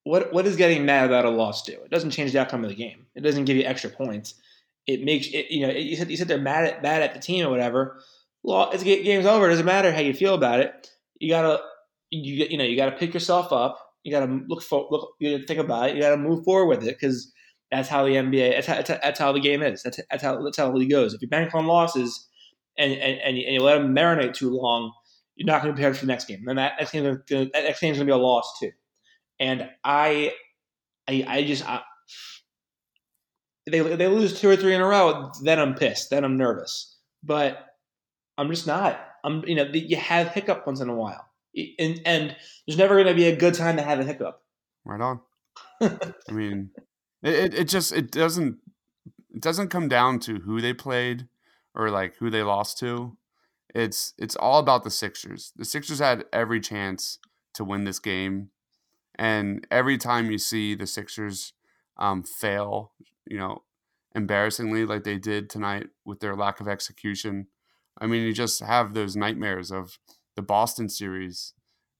what 0.09 0.33
what 0.33 0.47
is 0.47 0.55
getting 0.55 0.85
mad 0.85 1.05
about 1.05 1.25
a 1.25 1.29
loss 1.29 1.63
do? 1.63 1.73
It 1.73 1.91
doesn't 1.91 2.11
change 2.11 2.31
the 2.31 2.39
outcome 2.39 2.63
of 2.63 2.69
the 2.69 2.75
game. 2.75 3.05
It 3.15 3.21
doesn't 3.21 3.45
give 3.45 3.57
you 3.57 3.63
extra 3.63 3.91
points. 3.91 4.33
It 4.87 5.03
makes 5.03 5.27
it, 5.27 5.51
you 5.51 5.65
know. 5.65 5.71
It, 5.71 5.81
you 5.81 5.95
said 5.95 6.09
you 6.09 6.17
said 6.17 6.27
they're 6.27 6.39
mad 6.39 6.65
at 6.65 6.81
mad 6.81 7.03
at 7.03 7.13
the 7.13 7.19
team 7.19 7.45
or 7.45 7.51
whatever. 7.51 8.01
Well, 8.41 8.71
it's 8.71 8.83
game's 8.83 9.27
over. 9.27 9.45
It 9.45 9.51
doesn't 9.51 9.65
matter 9.67 9.91
how 9.91 10.01
you 10.01 10.15
feel 10.15 10.33
about 10.33 10.61
it. 10.61 10.89
You 11.19 11.29
gotta 11.29 11.61
you 12.09 12.45
you 12.49 12.57
know 12.57 12.63
you 12.63 12.75
gotta 12.75 12.97
pick 12.97 13.13
yourself 13.13 13.53
up. 13.53 13.77
You 14.03 14.11
gotta 14.11 14.41
look 14.47 14.63
for 14.63 14.87
look. 14.89 15.11
You 15.19 15.37
gotta 15.37 15.45
think 15.45 15.59
about 15.59 15.89
it. 15.89 15.95
You 15.95 16.01
gotta 16.01 16.17
move 16.17 16.43
forward 16.43 16.77
with 16.77 16.87
it 16.87 16.97
because 16.99 17.31
that's 17.69 17.87
how 17.87 18.03
the 18.03 18.13
NBA. 18.13 18.65
That's 18.65 18.67
how, 18.67 18.97
that's 18.97 19.19
how 19.19 19.31
the 19.31 19.39
game 19.39 19.61
is. 19.61 19.83
That's, 19.83 19.99
that's 20.09 20.23
how 20.23 20.41
that's 20.41 20.57
how 20.57 20.71
the 20.71 20.87
goes. 20.87 21.13
If 21.13 21.21
you 21.21 21.27
bank 21.27 21.53
on 21.53 21.67
losses 21.67 22.27
and 22.79 22.93
and, 22.93 23.19
and, 23.19 23.37
you, 23.37 23.43
and 23.45 23.53
you 23.53 23.61
let 23.61 23.77
them 23.77 23.95
marinate 23.95 24.33
too 24.33 24.49
long, 24.49 24.91
you're 25.35 25.45
not 25.45 25.61
going 25.61 25.71
to 25.71 25.73
be 25.73 25.83
prepared 25.83 25.97
for 25.97 26.05
the 26.05 26.11
next 26.11 26.25
game. 26.25 26.47
And 26.47 26.57
that 26.57 26.73
next 26.79 26.93
that 26.93 27.51
next 27.53 27.79
game 27.79 27.91
is 27.91 27.99
going 27.99 27.99
to 27.99 28.05
be 28.05 28.11
a 28.11 28.17
loss 28.17 28.57
too. 28.59 28.71
And 29.39 29.69
I, 29.83 30.33
I, 31.07 31.25
I 31.27 31.43
just, 31.43 31.67
I, 31.67 31.81
they 33.69 33.81
they 33.81 34.07
lose 34.07 34.39
two 34.39 34.49
or 34.49 34.55
three 34.55 34.73
in 34.73 34.81
a 34.81 34.85
row, 34.85 35.31
then 35.43 35.59
I'm 35.59 35.75
pissed, 35.75 36.09
then 36.09 36.23
I'm 36.23 36.37
nervous. 36.37 36.97
But 37.23 37.65
I'm 38.37 38.49
just 38.49 38.67
not. 38.67 38.99
I'm, 39.23 39.43
you 39.45 39.55
know, 39.55 39.65
you 39.73 39.97
have 39.97 40.29
hiccup 40.29 40.65
once 40.65 40.79
in 40.79 40.89
a 40.89 40.95
while, 40.95 41.25
and 41.77 42.01
and 42.05 42.35
there's 42.65 42.77
never 42.77 42.95
going 42.95 43.07
to 43.07 43.13
be 43.13 43.25
a 43.25 43.35
good 43.35 43.53
time 43.53 43.77
to 43.77 43.83
have 43.83 43.99
a 43.99 44.03
hiccup. 44.03 44.41
Right 44.85 45.01
on. 45.01 45.19
I 45.81 46.31
mean, 46.31 46.71
it, 47.21 47.53
it 47.53 47.67
just 47.67 47.91
it 47.91 48.11
doesn't 48.11 48.57
it 49.33 49.41
doesn't 49.41 49.69
come 49.69 49.87
down 49.87 50.19
to 50.21 50.39
who 50.39 50.61
they 50.61 50.73
played 50.73 51.27
or 51.75 51.89
like 51.89 52.15
who 52.17 52.29
they 52.29 52.43
lost 52.43 52.77
to. 52.79 53.17
It's 53.75 54.13
it's 54.17 54.35
all 54.35 54.59
about 54.59 54.83
the 54.83 54.91
Sixers. 54.91 55.51
The 55.55 55.65
Sixers 55.65 55.99
had 55.99 56.25
every 56.33 56.59
chance 56.59 57.19
to 57.53 57.63
win 57.63 57.83
this 57.83 57.99
game. 57.99 58.49
And 59.19 59.67
every 59.69 59.97
time 59.97 60.31
you 60.31 60.37
see 60.37 60.75
the 60.75 60.87
Sixers 60.87 61.51
um, 61.97 62.23
fail, 62.23 62.93
you 63.27 63.37
know, 63.37 63.63
embarrassingly 64.15 64.85
like 64.85 65.03
they 65.03 65.17
did 65.17 65.49
tonight 65.49 65.87
with 66.05 66.21
their 66.21 66.37
lack 66.37 66.61
of 66.61 66.69
execution, 66.69 67.47
I 67.99 68.07
mean, 68.07 68.23
you 68.23 68.31
just 68.31 68.61
have 68.61 68.93
those 68.93 69.17
nightmares 69.17 69.71
of 69.71 69.99
the 70.37 70.41
Boston 70.41 70.87
series 70.87 71.53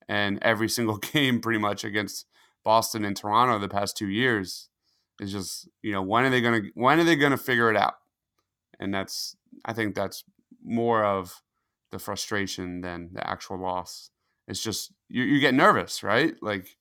and 0.07 0.39
every 0.41 0.69
single 0.77 0.97
game 0.97 1.41
pretty 1.41 1.59
much 1.59 1.83
against 1.83 2.25
Boston 2.63 3.03
and 3.03 3.17
Toronto 3.17 3.59
the 3.59 3.67
past 3.67 3.97
two 3.97 4.07
years 4.07 4.69
is 5.19 5.33
just, 5.33 5.67
you 5.81 5.91
know, 5.91 6.01
when 6.01 6.23
are 6.23 6.29
they 6.29 6.39
gonna 6.39 6.61
when 6.73 7.01
are 7.01 7.03
they 7.03 7.17
gonna 7.17 7.35
figure 7.35 7.69
it 7.69 7.75
out? 7.75 7.95
And 8.79 8.93
that's 8.93 9.35
I 9.65 9.73
think 9.73 9.93
that's 9.93 10.23
more 10.63 11.03
of 11.03 11.41
the 11.91 11.99
frustration 11.99 12.79
than 12.79 13.09
the 13.11 13.29
actual 13.29 13.59
loss. 13.59 14.09
It's 14.47 14.63
just 14.63 14.93
you, 15.09 15.23
you 15.23 15.41
get 15.41 15.53
nervous, 15.53 16.01
right? 16.01 16.35
Like 16.41 16.77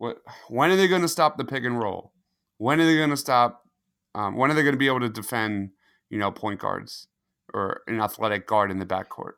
what? 0.00 0.16
When 0.48 0.70
are 0.70 0.76
they 0.76 0.88
going 0.88 1.02
to 1.02 1.08
stop 1.08 1.36
the 1.36 1.44
pick 1.44 1.62
and 1.64 1.78
roll? 1.78 2.12
When 2.56 2.80
are 2.80 2.86
they 2.86 2.96
going 2.96 3.10
to 3.10 3.16
stop? 3.16 3.66
Um, 4.14 4.36
when 4.36 4.50
are 4.50 4.54
they 4.54 4.62
going 4.62 4.74
to 4.74 4.78
be 4.78 4.86
able 4.86 5.00
to 5.00 5.10
defend? 5.10 5.70
You 6.08 6.18
know, 6.18 6.32
point 6.32 6.58
guards 6.58 7.06
or 7.54 7.82
an 7.86 8.00
athletic 8.00 8.46
guard 8.46 8.70
in 8.70 8.78
the 8.80 8.86
backcourt. 8.86 9.34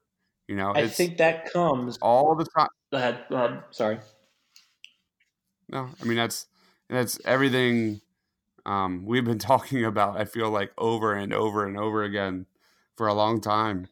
You 0.49 0.57
know, 0.57 0.73
I 0.75 0.87
think 0.87 1.19
that 1.19 1.53
comes 1.53 1.99
all 1.99 2.35
the 2.35 2.47
time. 2.47 2.69
Go 2.91 2.99
ahead. 2.99 3.25
Go 3.29 3.37
ahead. 3.37 3.63
Sorry. 3.71 3.99
No, 5.69 5.89
I 6.01 6.05
mean 6.05 6.17
that's 6.17 6.47
that's 6.89 7.19
everything 7.25 8.01
um, 8.65 9.05
we've 9.05 9.25
been 9.25 9.39
talking 9.51 9.85
about, 9.85 10.17
I 10.17 10.25
feel 10.25 10.51
like 10.51 10.73
over 10.79 11.13
and 11.13 11.35
over 11.35 11.67
and 11.67 11.77
over 11.77 12.05
again 12.05 12.47
for 12.97 13.09
a 13.09 13.15
long 13.15 13.41
time. 13.41 13.89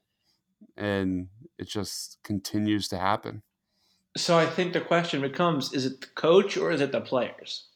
And 0.77 1.29
it 1.59 1.69
just 1.69 2.19
continues 2.23 2.87
to 2.89 2.99
happen. 2.99 3.43
So 4.17 4.37
I 4.37 4.47
think 4.47 4.73
the 4.73 4.81
question 4.81 5.21
becomes 5.21 5.73
is 5.73 5.87
it 5.87 6.01
the 6.01 6.07
coach 6.09 6.57
or 6.57 6.71
is 6.71 6.81
it 6.81 6.93
the 6.93 7.01
players? 7.01 7.67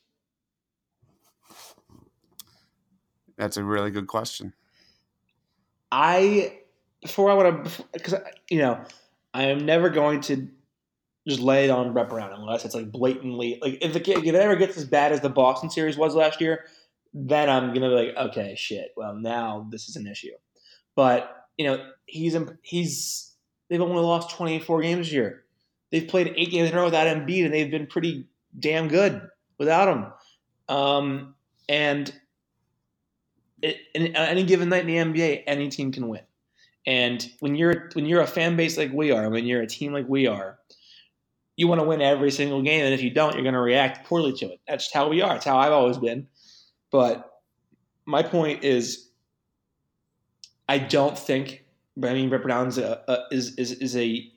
That's 3.37 3.57
a 3.57 3.65
really 3.65 3.91
good 3.91 4.07
question. 4.07 4.53
I 5.91 6.59
before 7.03 7.31
I 7.31 7.35
want 7.35 7.67
to 7.67 7.85
because 7.93 8.15
you 8.51 8.59
know 8.59 8.85
I 9.33 9.45
am 9.45 9.65
never 9.65 9.91
going 9.91 10.21
to 10.23 10.49
just 11.27 11.41
lay 11.41 11.65
it 11.65 11.71
on 11.71 11.93
Brett 11.93 12.09
Brown 12.09 12.33
unless 12.33 12.65
it's 12.65 12.75
like 12.75 12.91
blatantly 12.91 13.59
like 13.63 13.79
if 13.81 13.95
it, 13.97 14.07
if 14.09 14.25
it 14.25 14.35
ever 14.35 14.57
gets 14.57 14.77
as 14.77 14.85
bad 14.85 15.13
as 15.13 15.21
the 15.21 15.29
Boston 15.29 15.71
series 15.71 15.97
was 15.97 16.15
last 16.15 16.41
year, 16.41 16.65
then 17.13 17.49
I'm 17.49 17.73
gonna 17.73 17.89
be 17.91 17.95
like 17.95 18.17
okay 18.31 18.55
shit 18.57 18.91
well 18.97 19.15
now 19.15 19.67
this 19.71 19.89
is 19.89 19.97
an 19.97 20.07
issue, 20.07 20.33
but 20.97 21.49
you 21.57 21.67
know 21.67 21.91
he's 22.07 22.37
he's 22.63 23.33
they've 23.69 23.81
only 23.81 24.03
lost 24.03 24.37
24 24.37 24.83
games 24.83 25.07
this 25.07 25.13
year. 25.13 25.44
They've 25.95 26.09
played 26.09 26.35
eight 26.37 26.51
games 26.51 26.71
in 26.71 26.75
a 26.75 26.79
row 26.81 26.87
without 26.87 27.07
Embiid 27.07 27.45
and 27.45 27.55
they've 27.55 27.71
been 27.71 27.87
pretty 27.87 28.27
damn 28.59 28.89
good 28.89 29.29
without 29.59 29.87
him. 29.87 30.07
Um, 30.69 31.37
and 31.69 32.13
it, 33.63 33.77
any 33.95 34.43
given 34.43 34.71
night 34.71 34.89
in 34.89 35.13
the 35.13 35.21
NBA, 35.21 35.45
any 35.47 35.69
team 35.69 35.93
can 35.93 36.09
win. 36.09 36.23
And 36.85 37.25
when 37.39 37.55
you're 37.55 37.91
when 37.93 38.07
you're 38.07 38.23
a 38.23 38.27
fan 38.27 38.57
base 38.57 38.77
like 38.77 38.93
we 38.93 39.13
are, 39.13 39.31
when 39.31 39.47
you're 39.47 39.63
a 39.63 39.69
team 39.69 39.93
like 39.93 40.09
we 40.09 40.27
are, 40.27 40.59
you 41.55 41.69
want 41.69 41.81
to 41.81 41.87
win 41.87 42.03
every 42.03 42.33
single 42.33 42.61
game. 42.61 42.85
And 42.85 42.93
if 42.93 43.01
you 43.01 43.11
don't, 43.11 43.35
you're 43.35 43.45
going 43.45 43.55
to 43.55 43.61
react 43.61 44.05
poorly 44.05 44.33
to 44.33 44.47
it. 44.47 44.59
That's 44.67 44.93
how 44.93 45.09
we 45.09 45.23
are. 45.23 45.37
It's 45.37 45.45
how 45.45 45.59
I've 45.59 45.71
always 45.71 45.99
been. 45.99 46.27
But 46.91 47.31
my 48.05 48.25
point 48.25 48.65
is, 48.65 49.11
I 50.69 50.79
don't 50.79 51.17
think 51.17 51.65
I 52.03 52.15
mean 52.15 52.31
Brett 52.31 52.43
Brown's 52.43 52.79
is, 53.31 53.55
is 53.55 53.71
is 53.71 53.97
a 53.97 54.34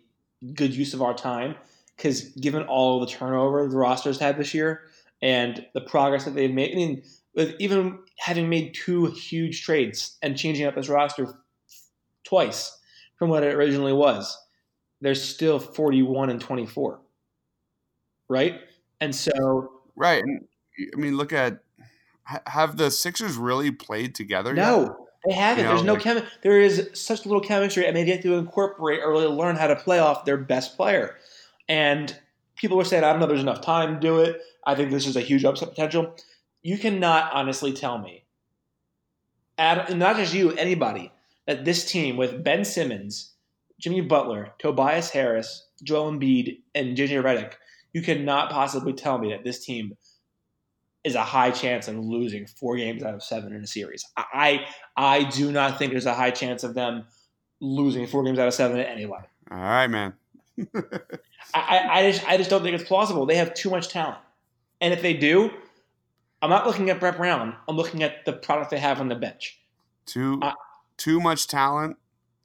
good 0.53 0.73
use 0.73 0.93
of 0.93 1.01
our 1.01 1.13
time 1.13 1.55
because 1.95 2.23
given 2.35 2.63
all 2.63 2.99
the 2.99 3.07
turnover 3.07 3.67
the 3.67 3.77
rosters 3.77 4.19
had 4.19 4.37
this 4.37 4.53
year 4.53 4.81
and 5.21 5.65
the 5.73 5.81
progress 5.81 6.25
that 6.25 6.35
they've 6.35 6.53
made, 6.53 6.71
I 6.71 6.75
mean 6.75 7.03
with 7.37 7.55
even 7.59 7.99
having 8.17 8.49
made 8.49 8.73
two 8.73 9.05
huge 9.05 9.63
trades 9.63 10.17
and 10.21 10.37
changing 10.37 10.65
up 10.65 10.75
this 10.75 10.89
roster 10.89 11.35
twice 12.23 12.77
from 13.17 13.29
what 13.29 13.43
it 13.43 13.53
originally 13.53 13.93
was, 13.93 14.37
there's 15.01 15.23
still 15.23 15.59
41 15.59 16.29
and 16.29 16.41
24. 16.41 16.99
Right? 18.29 18.59
And 18.99 19.15
so. 19.15 19.71
Right. 19.95 20.23
I 20.23 20.99
mean, 20.99 21.15
look 21.15 21.31
at. 21.33 21.59
Have 22.45 22.75
the 22.75 22.91
Sixers 22.91 23.37
really 23.37 23.71
played 23.71 24.13
together? 24.13 24.53
No, 24.53 24.81
yet? 24.81 24.91
They 25.27 25.33
haven't. 25.33 25.63
You 25.63 25.69
know, 25.69 25.75
There's 25.75 25.85
no 25.85 25.93
like, 25.93 26.03
chemi- 26.03 26.27
There 26.41 26.61
is 26.61 26.89
such 26.93 27.25
little 27.25 27.41
chemistry, 27.41 27.85
and 27.85 27.95
they 27.95 28.05
get 28.05 28.21
to 28.23 28.35
incorporate 28.35 29.01
or 29.01 29.11
really 29.11 29.27
learn 29.27 29.55
how 29.55 29.67
to 29.67 29.75
play 29.75 29.99
off 29.99 30.25
their 30.25 30.37
best 30.37 30.75
player. 30.77 31.15
And 31.69 32.17
people 32.55 32.77
were 32.77 32.85
saying, 32.85 33.03
I 33.03 33.11
don't 33.11 33.19
know, 33.19 33.27
there's 33.27 33.41
enough 33.41 33.61
time 33.61 33.95
to 33.95 33.99
do 33.99 34.19
it. 34.19 34.41
I 34.65 34.75
think 34.75 34.91
this 34.91 35.07
is 35.07 35.15
a 35.15 35.21
huge 35.21 35.45
upset 35.45 35.69
potential 35.69 36.15
you 36.67 36.77
cannot 36.77 37.31
honestly 37.31 37.71
tell 37.71 37.97
me, 37.97 38.25
not 39.57 40.17
just 40.17 40.33
you, 40.33 40.51
anybody, 40.51 41.13
that 41.45 41.63
this 41.63 41.89
team 41.89 42.17
with 42.17 42.43
Ben 42.43 42.65
Simmons, 42.65 43.35
Jimmy 43.79 44.01
Butler, 44.01 44.51
Tobias 44.59 45.09
Harris, 45.11 45.65
Joel 45.81 46.11
Embiid, 46.11 46.59
and 46.75 46.97
JJ 46.97 47.23
Redick, 47.23 47.53
you 47.93 48.01
cannot 48.01 48.51
possibly 48.51 48.91
tell 48.91 49.17
me 49.17 49.29
that 49.29 49.45
this 49.45 49.63
team 49.63 49.95
is 51.03 51.15
a 51.15 51.23
high 51.23 51.51
chance 51.51 51.87
of 51.87 51.97
losing 51.97 52.45
four 52.45 52.75
games 52.75 53.03
out 53.03 53.13
of 53.13 53.23
seven 53.23 53.53
in 53.53 53.63
a 53.63 53.67
series. 53.67 54.05
I 54.17 54.65
I 54.95 55.23
do 55.23 55.51
not 55.51 55.79
think 55.79 55.91
there's 55.91 56.05
a 56.05 56.13
high 56.13 56.31
chance 56.31 56.63
of 56.63 56.73
them 56.73 57.05
losing 57.59 58.07
four 58.07 58.23
games 58.23 58.39
out 58.39 58.47
of 58.47 58.53
seven 58.53 58.79
at 58.79 58.87
anyway. 58.87 59.19
All 59.49 59.57
right, 59.57 59.87
man. 59.87 60.13
I, 61.53 61.87
I 61.89 62.11
just 62.11 62.27
I 62.27 62.37
just 62.37 62.49
don't 62.49 62.63
think 62.63 62.79
it's 62.79 62.87
plausible. 62.87 63.25
They 63.25 63.35
have 63.35 63.53
too 63.53 63.69
much 63.69 63.89
talent, 63.89 64.17
and 64.81 64.93
if 64.93 65.01
they 65.01 65.13
do, 65.13 65.51
I'm 66.41 66.49
not 66.49 66.65
looking 66.65 66.89
at 66.89 66.99
Brett 66.99 67.17
Brown. 67.17 67.55
I'm 67.67 67.75
looking 67.75 68.03
at 68.03 68.25
the 68.25 68.33
product 68.33 68.71
they 68.71 68.79
have 68.79 68.99
on 68.99 69.07
the 69.07 69.15
bench. 69.15 69.59
Too 70.05 70.39
uh, 70.41 70.53
too 70.97 71.19
much 71.19 71.47
talent, 71.47 71.97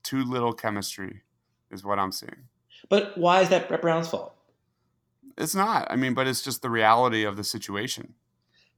too 0.03 0.23
little 0.25 0.53
chemistry, 0.53 1.23
is 1.71 1.85
what 1.85 1.99
I'm 1.99 2.13
seeing. 2.13 2.49
But 2.89 3.17
why 3.17 3.41
is 3.41 3.49
that 3.49 3.69
Brett 3.69 3.83
Brown's 3.83 4.09
fault? 4.09 4.35
It's 5.39 5.55
not. 5.55 5.87
I 5.91 5.97
mean, 5.97 6.15
but 6.15 6.27
it's 6.27 6.43
just 6.43 6.63
the 6.63 6.71
reality 6.71 7.25
of 7.25 7.37
the 7.37 7.45
situation. 7.45 8.15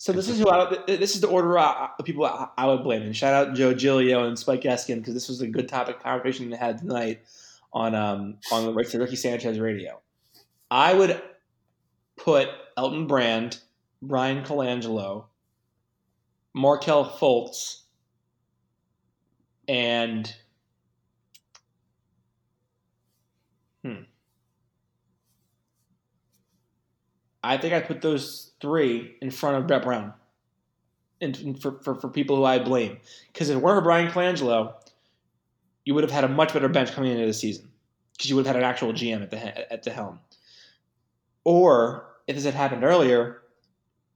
So 0.04 0.12
this 0.12 0.28
is 0.28 0.38
who 0.38 0.50
I, 0.50 0.76
this 0.86 1.14
is 1.14 1.22
the 1.22 1.28
order 1.28 1.58
of 1.58 2.04
people 2.04 2.26
I 2.26 2.66
would 2.66 2.82
blame. 2.82 3.00
And 3.00 3.16
shout 3.16 3.32
out 3.32 3.54
Joe 3.54 3.72
Giglio 3.72 4.26
and 4.26 4.38
Spike 4.38 4.60
Eskin 4.60 4.96
because 4.96 5.14
this 5.14 5.30
was 5.30 5.40
a 5.40 5.46
good 5.46 5.66
topic 5.66 6.02
conversation 6.02 6.50
they 6.50 6.58
had 6.58 6.76
tonight 6.76 7.22
on 7.72 7.94
um, 7.94 8.36
on 8.52 8.66
the 8.66 8.72
Ricky 8.74 9.16
Sanchez 9.16 9.58
radio. 9.58 9.98
I 10.70 10.92
would 10.92 11.22
put 12.18 12.50
Elton 12.76 13.06
Brand 13.06 13.60
Bryan 14.02 14.44
Colangelo, 14.44 15.24
Markelle 16.52 17.08
Fultz, 17.08 17.84
and 19.66 20.30
I 27.44 27.58
think 27.58 27.74
I 27.74 27.80
put 27.80 28.00
those 28.00 28.52
three 28.60 29.16
in 29.20 29.30
front 29.30 29.56
of 29.56 29.66
Brett 29.66 29.82
Brown. 29.82 30.14
And 31.20 31.60
for, 31.60 31.80
for, 31.82 31.94
for 31.94 32.08
people 32.08 32.36
who 32.36 32.44
I 32.44 32.58
blame. 32.58 32.98
Because 33.32 33.48
if 33.48 33.56
it 33.56 33.62
weren't 33.62 33.78
for 33.78 33.84
Bryan 33.84 34.10
Colangelo, 34.10 34.74
you 35.84 35.94
would 35.94 36.02
have 36.02 36.10
had 36.10 36.24
a 36.24 36.28
much 36.28 36.52
better 36.52 36.68
bench 36.68 36.92
coming 36.92 37.12
into 37.12 37.26
the 37.26 37.32
season. 37.32 37.68
Because 38.12 38.30
you 38.30 38.36
would 38.36 38.46
have 38.46 38.56
had 38.56 38.62
an 38.62 38.68
actual 38.68 38.92
GM 38.92 39.22
at 39.22 39.30
the 39.30 39.72
at 39.72 39.82
the 39.82 39.90
helm. 39.90 40.20
Or 41.44 42.06
if 42.26 42.34
this 42.36 42.44
had 42.44 42.54
happened 42.54 42.84
earlier, 42.84 43.42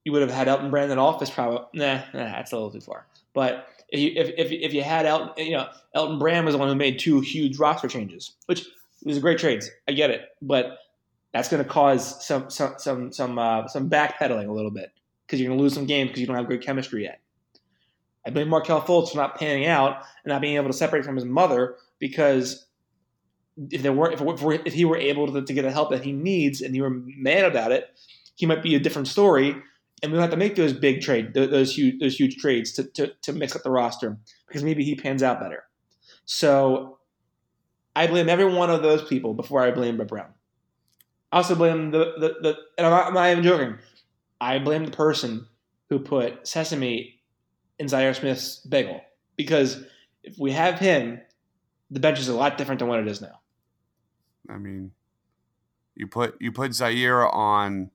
you 0.04 0.12
would 0.12 0.22
have 0.22 0.30
had 0.30 0.48
Elton 0.48 0.70
Brand 0.70 0.90
in 0.90 0.98
office. 0.98 1.30
Probably, 1.30 1.60
nah, 1.74 2.00
nah, 2.14 2.24
that's 2.24 2.52
a 2.52 2.56
little 2.56 2.70
too 2.70 2.80
far. 2.80 3.06
But 3.34 3.68
if 3.88 4.00
you, 4.00 4.12
if, 4.16 4.30
if, 4.36 4.52
if 4.52 4.74
you 4.74 4.82
had 4.82 5.06
Elton, 5.06 5.44
you 5.44 5.52
know, 5.52 5.68
Elton 5.94 6.18
Brand 6.18 6.46
was 6.46 6.54
the 6.54 6.58
one 6.58 6.68
who 6.68 6.74
made 6.74 6.98
two 6.98 7.20
huge 7.20 7.58
roster 7.58 7.88
changes, 7.88 8.32
which 8.46 8.66
was 9.04 9.18
great 9.18 9.38
trades. 9.38 9.70
I 9.86 9.92
get 9.92 10.10
it, 10.10 10.30
but 10.40 10.78
that's 11.32 11.48
going 11.48 11.62
to 11.62 11.68
cause 11.68 12.24
some 12.26 12.50
some 12.50 12.74
some 12.78 13.12
some 13.12 13.38
uh, 13.38 13.66
some 13.68 13.90
backpedaling 13.90 14.48
a 14.48 14.52
little 14.52 14.70
bit 14.70 14.92
because 15.26 15.40
you're 15.40 15.48
going 15.48 15.58
to 15.58 15.62
lose 15.62 15.74
some 15.74 15.86
games 15.86 16.08
because 16.08 16.20
you 16.20 16.26
don't 16.26 16.36
have 16.36 16.46
great 16.46 16.62
chemistry 16.62 17.04
yet. 17.04 17.20
I 18.26 18.30
blame 18.30 18.48
Markelle 18.48 18.82
Fultz 18.82 19.10
for 19.10 19.16
not 19.16 19.38
panning 19.38 19.66
out 19.66 20.02
and 20.24 20.32
not 20.32 20.40
being 20.40 20.56
able 20.56 20.68
to 20.68 20.76
separate 20.76 21.04
from 21.04 21.16
his 21.16 21.24
mother 21.24 21.76
because 21.98 22.66
if 23.70 23.82
there 23.82 23.92
were 23.92 24.12
if, 24.12 24.20
if 24.66 24.72
he 24.72 24.84
were 24.84 24.96
able 24.96 25.32
to, 25.32 25.42
to 25.42 25.52
get 25.52 25.62
the 25.62 25.70
help 25.70 25.90
that 25.90 26.04
he 26.04 26.12
needs 26.12 26.60
and 26.60 26.74
he 26.74 26.80
were 26.80 26.90
mad 26.90 27.44
about 27.44 27.72
it, 27.72 27.88
he 28.34 28.46
might 28.46 28.62
be 28.62 28.74
a 28.74 28.80
different 28.80 29.08
story 29.08 29.56
and 30.02 30.12
we 30.12 30.16
don't 30.16 30.22
have 30.22 30.30
to 30.30 30.36
make 30.36 30.56
those 30.56 30.72
big 30.72 31.00
trade, 31.00 31.34
those 31.34 31.76
huge, 31.76 31.98
those 31.98 32.18
huge 32.18 32.36
trades 32.36 32.72
to, 32.72 32.84
to, 32.84 33.12
to 33.22 33.32
mix 33.32 33.56
up 33.56 33.62
the 33.62 33.70
roster 33.70 34.16
because 34.46 34.62
maybe 34.62 34.84
he 34.84 34.94
pans 34.94 35.22
out 35.22 35.40
better. 35.40 35.64
So 36.24 36.98
I 37.96 38.06
blame 38.06 38.28
every 38.28 38.44
one 38.44 38.70
of 38.70 38.82
those 38.82 39.02
people 39.02 39.34
before 39.34 39.62
I 39.62 39.70
blame 39.70 39.96
Brett 39.96 40.08
Brown. 40.08 40.34
I 41.32 41.38
also 41.38 41.54
blame 41.54 41.90
the, 41.90 42.14
the, 42.18 42.36
the 42.40 42.56
and 42.78 42.86
I'm 42.86 42.92
not, 42.92 43.06
I'm 43.08 43.14
not 43.14 43.30
even 43.30 43.44
joking. 43.44 43.78
I 44.40 44.58
blame 44.58 44.84
the 44.84 44.90
person 44.90 45.46
who 45.90 45.98
put 45.98 46.46
sesame 46.46 47.20
in 47.78 47.86
Zhaire 47.86 48.14
Smith's 48.14 48.58
bagel 48.60 49.00
because 49.36 49.84
if 50.22 50.38
we 50.38 50.52
have 50.52 50.78
him, 50.78 51.20
the 51.90 52.00
bench 52.00 52.18
is 52.18 52.28
a 52.28 52.34
lot 52.34 52.58
different 52.58 52.78
than 52.78 52.88
what 52.88 53.00
it 53.00 53.08
is 53.08 53.20
now. 53.20 53.40
I 54.48 54.58
mean, 54.58 54.92
you 55.94 56.06
put 56.06 56.36
you 56.40 56.52
put 56.52 56.72
Zhaire 56.72 57.32
on 57.32 57.90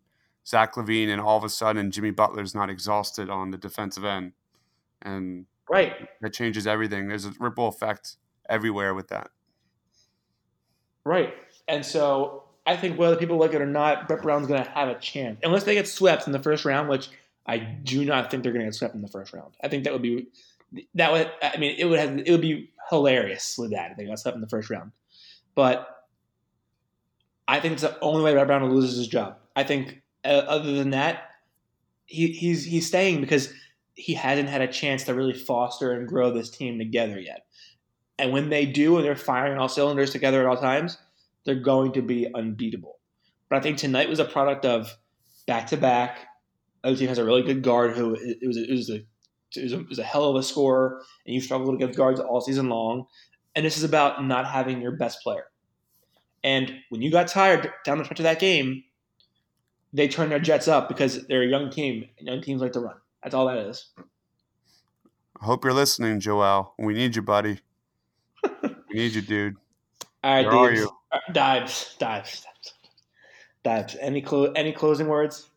Zach 0.46 0.76
LaVine, 0.76 1.10
and 1.10 1.22
all 1.22 1.38
of 1.38 1.44
a 1.44 1.50
sudden 1.50 1.92
Jimmy 1.92 2.12
Butler's 2.12 2.54
not 2.54 2.70
exhausted 2.70 3.30
on 3.30 3.52
the 3.52 3.58
defensive 3.58 4.04
end, 4.04 4.34
and 5.02 5.46
right 5.70 5.94
that 6.22 6.34
changes 6.34 6.68
everything. 6.68 7.08
There's 7.08 7.26
a 7.26 7.34
ripple 7.40 7.68
effect 7.68 8.18
everywhere 8.50 8.94
with 8.94 9.08
that. 9.10 9.30
Right, 11.06 11.34
and 11.68 11.86
so 11.86 12.43
I 12.66 12.78
think 12.78 12.98
whether 12.98 13.16
people 13.16 13.38
like 13.38 13.54
it 13.54 13.62
or 13.62 13.66
not, 13.66 14.08
Brett 14.08 14.22
Brown's 14.22 14.48
going 14.48 14.64
to 14.64 14.70
have 14.70 14.88
a 14.88 14.98
chance 15.00 15.40
unless 15.44 15.64
they 15.64 15.74
get 15.74 15.88
swept 15.88 16.28
in 16.28 16.34
the 16.34 16.40
first 16.40 16.64
round, 16.64 16.88
which 16.88 17.10
I 17.46 17.58
do 17.58 18.06
not 18.06 18.32
think 18.32 18.44
they're 18.44 18.54
going 18.54 18.62
to 18.62 18.68
get 18.68 18.76
swept 18.76 18.96
in 18.96 19.02
the 19.02 19.08
first 19.08 19.34
round. 19.34 19.54
I 19.64 19.68
think 19.68 19.84
that 19.84 19.94
would 19.94 20.02
be 20.02 20.28
that 20.96 21.12
would 21.12 21.32
I 21.42 21.58
mean 21.58 21.76
it 21.78 21.86
would 21.86 22.00
have 22.00 22.18
it 22.18 22.32
would 22.32 22.42
be 22.42 22.72
hilarious 22.90 23.56
with 23.58 23.72
that 23.72 23.92
if 23.92 23.98
they 23.98 24.06
got 24.06 24.20
swept 24.20 24.36
in 24.36 24.42
the 24.42 24.48
first 24.48 24.70
round, 24.70 24.92
but 25.56 26.08
I 27.48 27.60
think 27.60 27.74
it's 27.74 27.82
the 27.82 28.00
only 28.00 28.24
way 28.24 28.34
Brett 28.34 28.48
Brown 28.48 28.74
loses 28.74 28.98
his 28.98 29.08
job. 29.08 29.38
I 29.56 29.64
think 29.64 30.02
uh, 30.24 30.44
other 30.48 30.74
than 30.74 30.92
that, 30.92 31.32
he, 32.06 32.28
he's 32.28 32.64
he's 32.64 32.88
staying 32.88 33.22
because 33.22 33.54
he 33.96 34.14
hasn't 34.14 34.50
had 34.50 34.62
a 34.62 34.68
chance 34.68 35.04
to 35.04 35.14
really 35.14 35.34
foster 35.34 35.92
and 35.92 36.08
grow 36.08 36.32
this 36.32 36.50
team 36.50 36.78
together 36.78 37.20
yet. 37.20 37.46
And 38.18 38.32
when 38.32 38.50
they 38.50 38.66
do, 38.66 38.96
and 38.96 39.06
they're 39.06 39.16
firing 39.16 39.58
all 39.58 39.70
cylinders 39.70 40.12
together 40.12 40.42
at 40.42 40.48
all 40.48 40.58
times, 40.58 40.98
they're 41.46 41.56
going 41.56 41.94
to 41.94 42.02
be 42.02 42.28
unbeatable. 42.34 43.00
But 43.50 43.58
I 43.58 43.62
think 43.62 43.78
tonight 43.78 44.10
was 44.10 44.20
a 44.20 44.26
product 44.26 44.66
of 44.66 44.98
back 45.46 45.68
to 45.68 45.78
back 45.78 46.28
other 46.84 46.96
team 46.96 47.08
has 47.08 47.18
a 47.18 47.26
really 47.26 47.44
good 47.44 47.64
guard 47.64 47.96
who 47.96 48.16
it, 48.16 48.40
was 48.46 48.58
it 48.58 48.70
was 48.70 48.90
a 48.90 49.06
it 49.56 49.64
was, 49.64 49.74
a, 49.74 49.80
it 49.80 49.90
was 49.90 50.00
a 50.00 50.04
hell 50.04 50.30
of 50.30 50.36
a 50.36 50.44
scorer, 50.44 51.02
and 51.26 51.36
you 51.36 51.40
struggled 51.40 51.76
against 51.76 51.98
guards 51.98 52.20
all 52.20 52.42
season 52.42 52.70
long. 52.70 53.06
And 53.56 53.64
this 53.64 53.78
is 53.78 53.84
about 53.84 54.26
not 54.26 54.48
having 54.48 54.82
your 54.82 54.94
best 54.94 55.22
player. 55.22 55.46
And 56.44 56.74
when 56.90 57.04
you 57.04 57.12
got 57.12 57.28
tired 57.28 57.72
down 57.86 58.00
the 58.00 58.04
stretch 58.04 58.20
of 58.20 58.24
that 58.24 58.40
game, 58.40 58.84
they 59.94 60.08
turned 60.08 60.32
their 60.32 60.40
jets 60.40 60.68
up 60.68 60.88
because 60.88 61.28
they're 61.28 61.44
a 61.44 61.48
young 61.48 61.70
team, 61.70 62.10
and 62.18 62.28
young 62.28 62.42
teams 62.42 62.62
like 62.62 62.74
to 62.74 62.80
run. 62.80 62.96
That's 63.22 63.36
all 63.36 63.46
that 63.46 63.58
is. 63.58 63.92
I 65.40 65.46
hope 65.46 65.64
you're 65.64 65.74
listening, 65.74 66.20
Joel. 66.20 66.74
We 66.80 66.94
need 66.96 67.16
you, 67.16 67.22
buddy. 67.22 67.60
we 68.64 68.94
need 68.94 69.14
you, 69.14 69.22
dude. 69.22 69.56
All 70.24 70.34
right, 70.34 70.46
Where 70.46 70.56
are 70.56 70.74
you? 70.74 70.90
Dives, 71.32 71.96
dives, 72.00 72.42
dives, 72.44 72.74
dives. 73.64 73.96
Any 74.02 74.22
clo- 74.22 74.52
any 74.56 74.72
closing 74.72 75.08
words? 75.08 75.50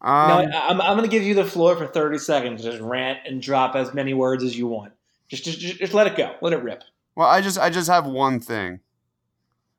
Um, 0.00 0.28
no, 0.28 0.38
I- 0.58 0.68
I'm, 0.68 0.80
I'm 0.80 0.96
going 0.96 1.08
to 1.08 1.14
give 1.14 1.22
you 1.22 1.34
the 1.34 1.44
floor 1.44 1.76
for 1.76 1.86
30 1.86 2.18
seconds. 2.18 2.62
Just 2.62 2.80
rant 2.80 3.20
and 3.26 3.40
drop 3.40 3.74
as 3.76 3.94
many 3.94 4.14
words 4.14 4.44
as 4.44 4.56
you 4.58 4.66
want. 4.66 4.92
Just, 5.28 5.44
just, 5.44 5.58
just, 5.60 5.78
just 5.78 5.94
let 5.94 6.06
it 6.06 6.16
go. 6.16 6.34
Let 6.42 6.52
it 6.52 6.62
rip. 6.62 6.82
well, 7.16 7.28
I 7.28 7.40
just 7.40 7.58
I 7.58 7.70
just 7.70 7.88
have 7.88 8.06
one 8.06 8.40
thing. 8.40 8.80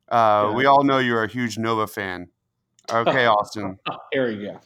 Uh, 0.10 0.54
we 0.56 0.66
all 0.66 0.84
know 0.84 1.00
you're 1.00 1.24
a 1.24 1.28
huge 1.28 1.58
Nova 1.58 1.88
fan. 1.88 2.30
Okay, 2.92 3.26
Austin. 3.28 3.78
There 4.14 4.30
you 4.32 4.52
go. 4.52 4.60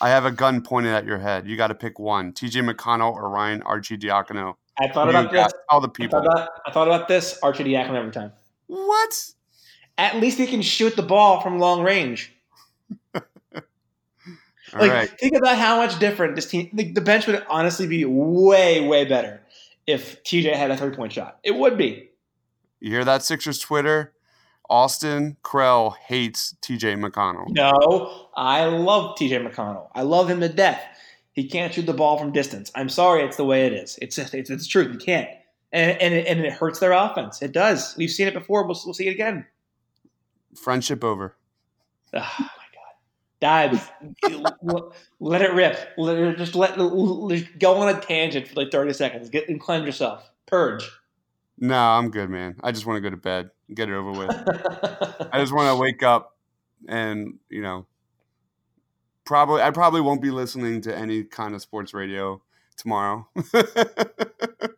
I 0.00 0.08
have 0.08 0.24
a 0.24 0.30
gun 0.30 0.62
pointed 0.62 0.92
at 0.94 1.04
your 1.06 1.18
head. 1.18 1.46
You 1.46 1.56
got 1.56 1.68
to 1.68 1.74
pick 1.74 1.98
one: 1.98 2.32
T.J. 2.32 2.60
McConnell 2.60 3.12
or 3.14 3.28
Ryan 3.30 3.60
Arcidiacono. 3.62 4.54
I 4.80 4.88
thought 4.88 5.04
You 5.04 5.10
about 5.10 5.30
this. 5.32 5.52
all 5.68 5.80
the 5.80 5.88
I 5.88 5.92
people. 5.92 6.18
thought 6.22 6.26
about, 6.32 6.48
I 6.66 6.70
thought 6.72 6.88
about 6.88 7.08
this. 7.08 7.38
Archie 7.42 7.64
Diakon 7.64 7.94
every 7.94 8.10
time. 8.10 8.32
What? 8.66 9.30
At 9.98 10.16
least 10.16 10.38
he 10.38 10.46
can 10.46 10.62
shoot 10.62 10.96
the 10.96 11.02
ball 11.02 11.40
from 11.40 11.58
long 11.58 11.82
range. 11.82 12.32
Like, 14.74 14.90
right. 14.90 15.20
think 15.20 15.36
about 15.36 15.58
how 15.58 15.76
much 15.76 15.98
different 15.98 16.34
this 16.34 16.46
team. 16.46 16.70
The, 16.72 16.90
the 16.92 17.02
bench 17.02 17.26
would 17.26 17.44
honestly 17.50 17.86
be 17.86 18.06
way, 18.06 18.80
way 18.80 19.04
better 19.04 19.42
if 19.86 20.22
TJ 20.24 20.54
had 20.54 20.70
a 20.70 20.76
three 20.76 20.94
point 20.94 21.12
shot. 21.12 21.38
It 21.42 21.54
would 21.56 21.76
be. 21.76 22.10
You 22.80 22.90
hear 22.90 23.04
that, 23.04 23.22
Sixers 23.22 23.58
Twitter? 23.58 24.14
Austin 24.70 25.36
Krell 25.44 25.94
hates 25.96 26.56
T.J. 26.62 26.94
McConnell. 26.94 27.48
No, 27.50 28.28
I 28.34 28.64
love 28.64 29.16
TJ 29.18 29.46
McConnell. 29.46 29.88
I 29.94 30.02
love 30.02 30.30
him 30.30 30.40
to 30.40 30.48
death. 30.48 30.82
He 31.32 31.46
can't 31.46 31.74
shoot 31.74 31.84
the 31.84 31.92
ball 31.92 32.18
from 32.18 32.32
distance. 32.32 32.72
I'm 32.74 32.88
sorry, 32.88 33.22
it's 33.22 33.36
the 33.36 33.44
way 33.44 33.66
it 33.66 33.72
is. 33.72 33.98
It's 34.00 34.16
it's, 34.18 34.32
it's 34.32 34.48
the 34.48 34.64
truth. 34.64 34.92
He 34.92 34.98
can't, 34.98 35.28
and 35.72 36.00
and 36.00 36.14
it, 36.14 36.26
and 36.26 36.40
it 36.40 36.52
hurts 36.52 36.78
their 36.78 36.92
offense. 36.92 37.42
It 37.42 37.52
does. 37.52 37.94
We've 37.96 38.10
seen 38.10 38.28
it 38.28 38.34
before. 38.34 38.66
We'll, 38.66 38.80
we'll 38.84 38.94
see 38.94 39.08
it 39.08 39.12
again. 39.12 39.46
Friendship 40.56 41.02
over. 41.04 41.36
Oh 42.14 42.18
my 42.38 42.46
god, 42.74 42.92
dive. 43.40 43.92
let 45.20 45.42
it 45.42 45.52
rip. 45.52 45.78
Let 45.96 46.18
it, 46.18 46.36
just 46.36 46.54
let 46.54 46.76
just 46.76 47.58
go 47.58 47.76
on 47.76 47.94
a 47.94 48.00
tangent 48.00 48.48
for 48.48 48.54
like 48.56 48.70
30 48.70 48.92
seconds. 48.92 49.30
Get 49.30 49.48
and 49.48 49.60
cleanse 49.60 49.86
yourself. 49.86 50.30
Purge. 50.46 50.90
No, 51.58 51.78
I'm 51.78 52.10
good, 52.10 52.28
man. 52.28 52.56
I 52.62 52.72
just 52.72 52.86
want 52.86 52.96
to 52.96 53.00
go 53.00 53.10
to 53.10 53.16
bed 53.16 53.50
and 53.68 53.76
get 53.76 53.88
it 53.88 53.94
over 53.94 54.10
with. 54.12 54.30
I 55.32 55.38
just 55.38 55.52
want 55.52 55.74
to 55.74 55.80
wake 55.80 56.02
up 56.02 56.36
and, 56.88 57.38
you 57.48 57.62
know, 57.62 57.86
probably 59.24 59.62
I 59.62 59.70
probably 59.70 60.00
won't 60.00 60.20
be 60.20 60.30
listening 60.30 60.80
to 60.82 60.96
any 60.96 61.24
kind 61.24 61.54
of 61.54 61.62
sports 61.62 61.94
radio 61.94 62.42
tomorrow. 62.76 63.28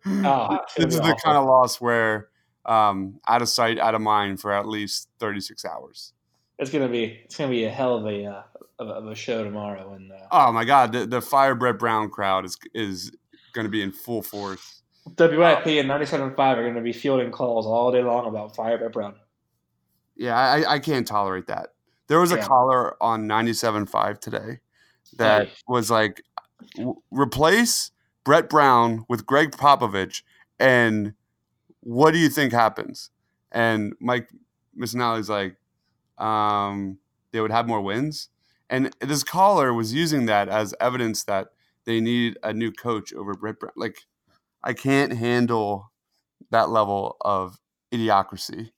Oh, 0.06 0.58
this 0.76 0.94
is 0.94 1.00
be 1.00 1.06
the 1.06 1.18
kind 1.24 1.38
of 1.38 1.46
loss 1.46 1.80
where 1.80 2.28
um, 2.66 3.20
out 3.26 3.42
of 3.42 3.48
sight, 3.48 3.78
out 3.78 3.94
of 3.94 4.00
mind 4.00 4.40
for 4.40 4.52
at 4.52 4.66
least 4.66 5.08
36 5.18 5.64
hours. 5.64 6.12
It's 6.58 6.70
gonna 6.70 6.88
be 6.88 7.20
it's 7.24 7.36
gonna 7.36 7.50
be 7.50 7.64
a 7.64 7.70
hell 7.70 7.96
of 7.96 8.06
a 8.06 8.24
uh, 8.26 8.42
of, 8.78 8.88
a- 8.88 8.92
of 8.92 9.06
a 9.08 9.14
show 9.14 9.42
tomorrow. 9.44 9.92
And 9.94 10.10
uh, 10.12 10.16
Oh 10.30 10.52
my 10.52 10.64
God, 10.64 10.92
the, 10.92 11.06
the 11.06 11.20
Fire 11.20 11.54
Brett 11.54 11.78
Brown 11.78 12.10
crowd 12.10 12.44
is 12.44 12.56
is 12.74 13.10
going 13.52 13.64
to 13.64 13.70
be 13.70 13.82
in 13.82 13.92
full 13.92 14.22
force. 14.22 14.82
WIP 15.18 15.66
and 15.66 15.88
97.5 15.90 16.38
are 16.38 16.62
going 16.62 16.74
to 16.74 16.80
be 16.80 16.92
fielding 16.92 17.30
calls 17.30 17.66
all 17.66 17.92
day 17.92 18.02
long 18.02 18.26
about 18.26 18.56
Fire 18.56 18.78
Brett 18.78 18.92
Brown. 18.92 19.14
Yeah, 20.16 20.36
I, 20.36 20.74
I 20.74 20.78
can't 20.78 21.06
tolerate 21.06 21.46
that. 21.48 21.68
There 22.08 22.18
was 22.20 22.32
a 22.32 22.36
Yeah. 22.36 22.46
caller 22.46 23.02
on 23.02 23.28
97.5 23.28 24.18
today 24.20 24.60
that 25.18 25.48
Hey. 25.48 25.52
was 25.68 25.90
like, 25.90 26.22
w- 26.76 26.96
replace 27.10 27.90
Brett 28.24 28.48
Brown 28.48 29.04
with 29.08 29.26
Gregg 29.26 29.52
Popovich, 29.52 30.22
and 30.58 31.14
what 31.84 32.12
do 32.12 32.18
you 32.18 32.28
think 32.28 32.52
happens? 32.52 33.10
And 33.52 33.94
Mike 34.00 34.28
Missanelli's 34.74 35.28
like, 35.28 35.56
um, 36.18 36.98
they 37.32 37.40
would 37.40 37.52
have 37.52 37.68
more 37.68 37.80
wins. 37.80 38.28
And 38.70 38.90
this 39.00 39.22
caller 39.22 39.72
was 39.72 39.92
using 39.92 40.26
that 40.26 40.48
as 40.48 40.74
evidence 40.80 41.24
that 41.24 41.48
they 41.84 42.00
need 42.00 42.38
a 42.42 42.52
new 42.52 42.72
coach 42.72 43.12
over 43.12 43.34
Brett 43.34 43.60
Brown. 43.60 43.72
Like, 43.76 43.98
I 44.62 44.72
can't 44.72 45.12
handle 45.12 45.92
that 46.50 46.70
level 46.70 47.16
of 47.20 47.58
idiocracy. 47.92 48.70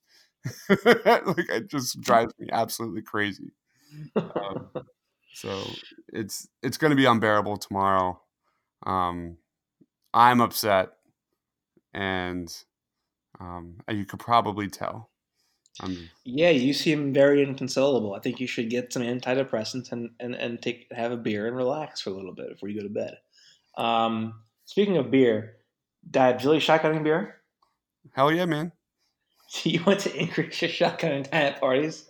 like 0.69 1.49
it 1.51 1.69
just 1.69 2.01
drives 2.01 2.33
me 2.39 2.49
absolutely 2.53 3.03
crazy. 3.03 3.53
Um, 4.17 4.69
so 5.33 5.63
it's 6.13 6.49
it's 6.63 6.77
going 6.77 6.91
to 6.91 6.97
be 6.97 7.05
unbearable 7.05 7.57
tomorrow. 7.57 8.21
Um, 8.85 9.39
I'm 10.15 10.41
upset, 10.41 10.91
and 11.93 12.53
um, 13.41 13.77
you 13.91 14.05
could 14.05 14.21
probably 14.21 14.69
tell. 14.69 15.11
Um, 15.81 16.09
Yeah, 16.25 16.51
you 16.51 16.73
seem 16.73 17.13
very 17.13 17.43
inconsolable. 17.43 18.15
I 18.15 18.21
think 18.21 18.41
you 18.41 18.47
should 18.47 18.71
get 18.71 18.93
some 18.93 19.03
antidepressants 19.03 19.93
and, 19.93 20.11
and, 20.21 20.35
and 20.35 20.61
take 20.61 20.87
have 20.93 21.13
a 21.13 21.17
beer 21.17 21.47
and 21.47 21.57
relax 21.57 22.01
for 22.01 22.11
a 22.11 22.15
little 22.15 22.35
bit 22.35 22.49
before 22.49 22.69
you 22.69 22.81
go 22.81 22.87
to 22.87 22.93
bed. 22.93 23.19
Um, 23.77 24.41
speaking 24.65 24.97
of 24.97 25.11
beer, 25.11 25.57
Dad, 26.11 26.39
Julie 26.39 26.61
shotgunning 26.61 27.05
beer? 27.05 27.37
hell 28.15 28.33
yeah, 28.33 28.47
man! 28.47 28.73
Do 29.63 29.71
you 29.71 29.83
want 29.85 30.01
to 30.01 30.17
increase 30.17 30.63
your 30.63 30.71
shotgunning 30.71 31.25
time 31.31 31.43
at 31.43 31.61
parties? 31.61 32.09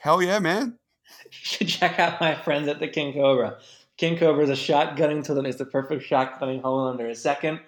Hell 0.00 0.22
yeah, 0.22 0.38
man! 0.38 0.76
You 1.24 1.30
should 1.32 1.68
check 1.68 1.98
out 1.98 2.20
my 2.20 2.34
friends 2.34 2.66
at 2.68 2.80
the 2.80 2.88
King 2.88 3.12
Cobra. 3.12 3.58
King 3.96 4.16
Cobra 4.16 4.44
is 4.44 4.50
a 4.50 4.54
shotgunning 4.54 5.24
tool 5.24 5.34
that 5.34 5.42
makes 5.42 5.56
the 5.56 5.64
perfect 5.64 6.08
shotgunning 6.08 6.62
hole 6.62 6.88
under 6.88 7.06
a 7.08 7.14
second. 7.14 7.60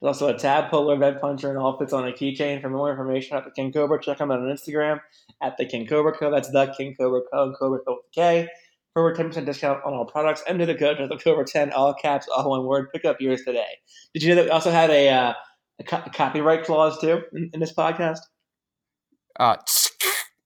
There's 0.00 0.20
also 0.20 0.34
a 0.34 0.38
tab 0.38 0.70
puller, 0.70 0.96
vent 0.96 1.20
puncher, 1.20 1.50
and 1.50 1.58
all 1.58 1.78
fits 1.78 1.92
on 1.92 2.08
a 2.08 2.12
keychain. 2.12 2.62
For 2.62 2.70
more 2.70 2.90
information 2.90 3.36
about 3.36 3.44
the 3.44 3.50
King 3.50 3.72
Cobra, 3.72 4.00
check 4.00 4.18
them 4.18 4.30
out 4.30 4.38
on 4.38 4.46
Instagram 4.46 5.00
at 5.42 5.56
the 5.58 5.66
King 5.66 5.86
Cobra 5.86 6.12
Co. 6.16 6.30
That's 6.30 6.50
the 6.50 6.72
King 6.76 6.94
Cobra 6.98 7.20
Co. 7.30 7.52
Cobra 7.58 7.80
Co. 7.86 7.92
with 7.92 8.12
K. 8.14 8.48
For 8.94 9.08
a 9.08 9.16
10% 9.16 9.44
discount 9.46 9.84
on 9.84 9.94
all 9.94 10.04
products, 10.04 10.42
enter 10.48 10.66
the 10.66 10.74
code 10.74 10.96
the 10.98 11.16
Cobra 11.16 11.44
10, 11.44 11.70
all 11.72 11.94
caps, 11.94 12.26
all 12.26 12.50
one 12.50 12.66
word. 12.66 12.88
Pick 12.92 13.04
up 13.04 13.20
yours 13.20 13.42
today. 13.44 13.78
Did 14.12 14.24
you 14.24 14.30
know 14.30 14.34
that 14.36 14.44
we 14.46 14.50
also 14.50 14.72
had 14.72 14.90
a, 14.90 15.08
uh, 15.08 15.34
a, 15.78 15.84
co- 15.84 16.02
copyright 16.12 16.64
clause 16.64 17.00
too 17.00 17.22
in, 17.32 17.50
in 17.52 17.60
this 17.60 17.72
podcast? 17.72 18.18
Uh, 19.38 19.56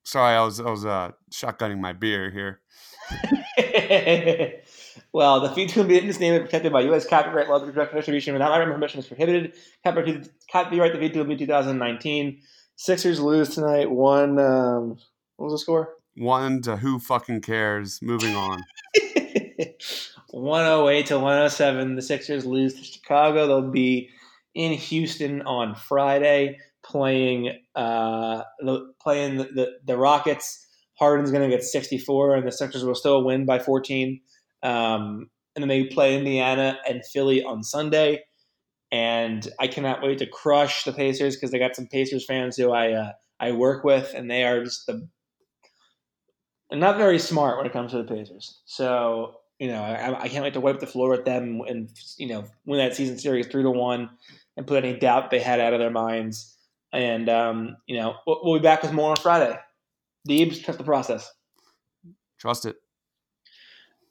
sorry, 0.04 0.36
I 0.36 0.44
was 0.44 0.60
I 0.60 0.70
was 0.70 0.84
uh, 0.84 1.12
shotgunning 1.32 1.80
my 1.80 1.94
beer 1.94 2.30
here. 2.30 2.60
well, 5.12 5.40
the 5.40 5.50
feed 5.50 5.70
to 5.70 5.85
be 5.85 5.98
in 5.98 6.07
this 6.07 6.20
name 6.20 6.35
is 6.35 6.42
protected 6.42 6.72
by 6.72 6.80
U.S. 6.83 7.07
copyright 7.07 7.48
law. 7.48 7.57
laws. 7.57 7.70
Production 7.70 7.96
distribution 7.96 8.33
without 8.33 8.50
my 8.50 8.59
written 8.59 8.74
permission 8.74 9.00
is 9.00 9.07
prohibited. 9.07 9.54
Copyright, 9.85 10.28
copyright 10.50 10.92
the 10.92 10.98
feed 10.98 11.14
to 11.14 11.24
be 11.24 11.37
2019. 11.37 12.40
Sixers 12.76 13.20
lose 13.20 13.50
tonight. 13.50 13.90
One. 13.90 14.38
Um, 14.38 14.98
what 15.37 15.46
was 15.46 15.54
the 15.54 15.59
score? 15.59 15.94
One 16.16 16.62
to 16.62 16.76
who 16.76 16.98
fucking 16.98 17.40
cares. 17.40 18.00
Moving 18.02 18.35
on. 18.35 18.64
108 20.30 21.07
to 21.07 21.14
107. 21.14 21.96
The 21.96 22.02
Sixers 22.02 22.44
lose 22.44 22.74
to 22.74 22.85
Chicago. 22.85 23.46
They'll 23.46 23.70
be 23.70 24.11
in 24.54 24.72
Houston 24.72 25.42
on 25.42 25.74
Friday 25.74 26.59
playing 26.85 27.59
uh, 27.74 28.42
the, 28.61 28.92
playing 29.00 29.38
the, 29.38 29.44
the, 29.44 29.72
the 29.85 29.96
Rockets. 29.96 30.66
Harden's 30.98 31.33
going 31.33 31.42
to 31.42 31.54
get 31.54 31.64
64, 31.64 32.37
and 32.37 32.46
the 32.46 32.52
Sixers 32.52 32.85
will 32.85 32.94
still 32.94 33.24
win 33.24 33.46
by 33.46 33.59
14. 33.59 34.20
Um, 34.64 35.31
and 35.55 35.62
then 35.62 35.68
they 35.68 35.85
play 35.85 36.16
Indiana 36.18 36.79
and 36.88 37.05
Philly 37.05 37.44
on 37.44 37.62
Sunday. 37.62 38.24
And 38.90 39.46
I 39.61 39.68
cannot 39.68 40.03
wait 40.03 40.18
to 40.18 40.27
crush 40.27 40.85
the 40.85 40.92
Pacers 40.92 41.37
because 41.37 41.50
they 41.50 41.59
got 41.59 41.77
some 41.77 41.87
Pacers 41.87 42.24
fans 42.27 42.57
who 42.57 42.72
I 42.72 42.92
uh, 42.92 43.12
I 43.40 43.53
work 43.53 43.85
with, 43.85 44.12
and 44.14 44.31
they 44.31 44.44
are 44.44 44.62
just 44.62 44.87
the 44.87 45.09
not 46.72 46.96
very 46.96 47.18
smart 47.18 47.57
when 47.57 47.66
it 47.66 47.72
comes 47.72 47.90
to 47.90 47.98
the 47.98 48.05
Pacers. 48.05 48.61
So 48.66 49.37
you 49.59 49.68
know, 49.68 49.83
I, 49.83 50.22
I 50.22 50.29
can't 50.29 50.44
wait 50.44 50.55
to 50.55 50.61
wipe 50.61 50.81
the 50.81 50.87
floor 50.87 51.11
with 51.11 51.24
them 51.24 51.61
and 51.66 51.88
you 52.18 52.29
know 52.29 52.44
win 52.66 52.79
that 52.79 52.94
season 52.94 53.18
series 53.18 53.46
three 53.46 53.62
to 53.62 53.70
one 53.70 54.11
and 54.57 54.66
put 54.66 54.85
any 54.85 54.96
doubt 54.98 55.31
they 55.31 55.40
had 55.40 55.61
out 55.61 55.72
of 55.72 55.81
their 55.81 55.90
minds. 55.90 56.57
And 56.92 57.29
um, 57.29 57.77
you 57.87 57.98
know, 57.98 58.14
we'll, 58.27 58.40
we'll 58.42 58.59
be 58.61 58.62
back 58.62 58.83
with 58.83 58.92
more 58.92 59.11
on 59.11 59.16
Friday. 59.16 59.59
Deebs, 60.29 60.62
trust 60.62 60.79
the 60.79 60.85
process. 60.85 61.31
Trust 62.38 62.66
it. 62.66 62.77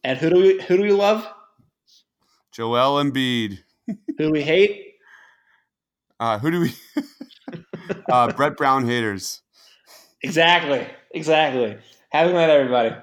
And 0.04 0.18
who 0.18 0.30
do 0.30 0.36
we 0.38 0.62
who 0.62 0.78
do 0.78 0.84
we 0.84 0.92
love? 0.92 1.28
Joel 2.52 3.04
Embiid. 3.04 3.60
Who 3.88 3.96
do 4.18 4.32
we 4.32 4.42
hate? 4.42 4.96
Uh, 6.20 6.40
who 6.40 6.52
do 6.52 6.62
we? 6.62 6.76
uh, 8.12 8.32
Brett 8.34 8.56
Brown 8.58 8.86
haters. 8.86 9.42
Exactly, 10.22 10.88
exactly. 11.12 11.78
Have 12.12 12.28
a 12.28 12.30
good 12.30 12.36
night, 12.36 12.50
everybody. 12.50 12.96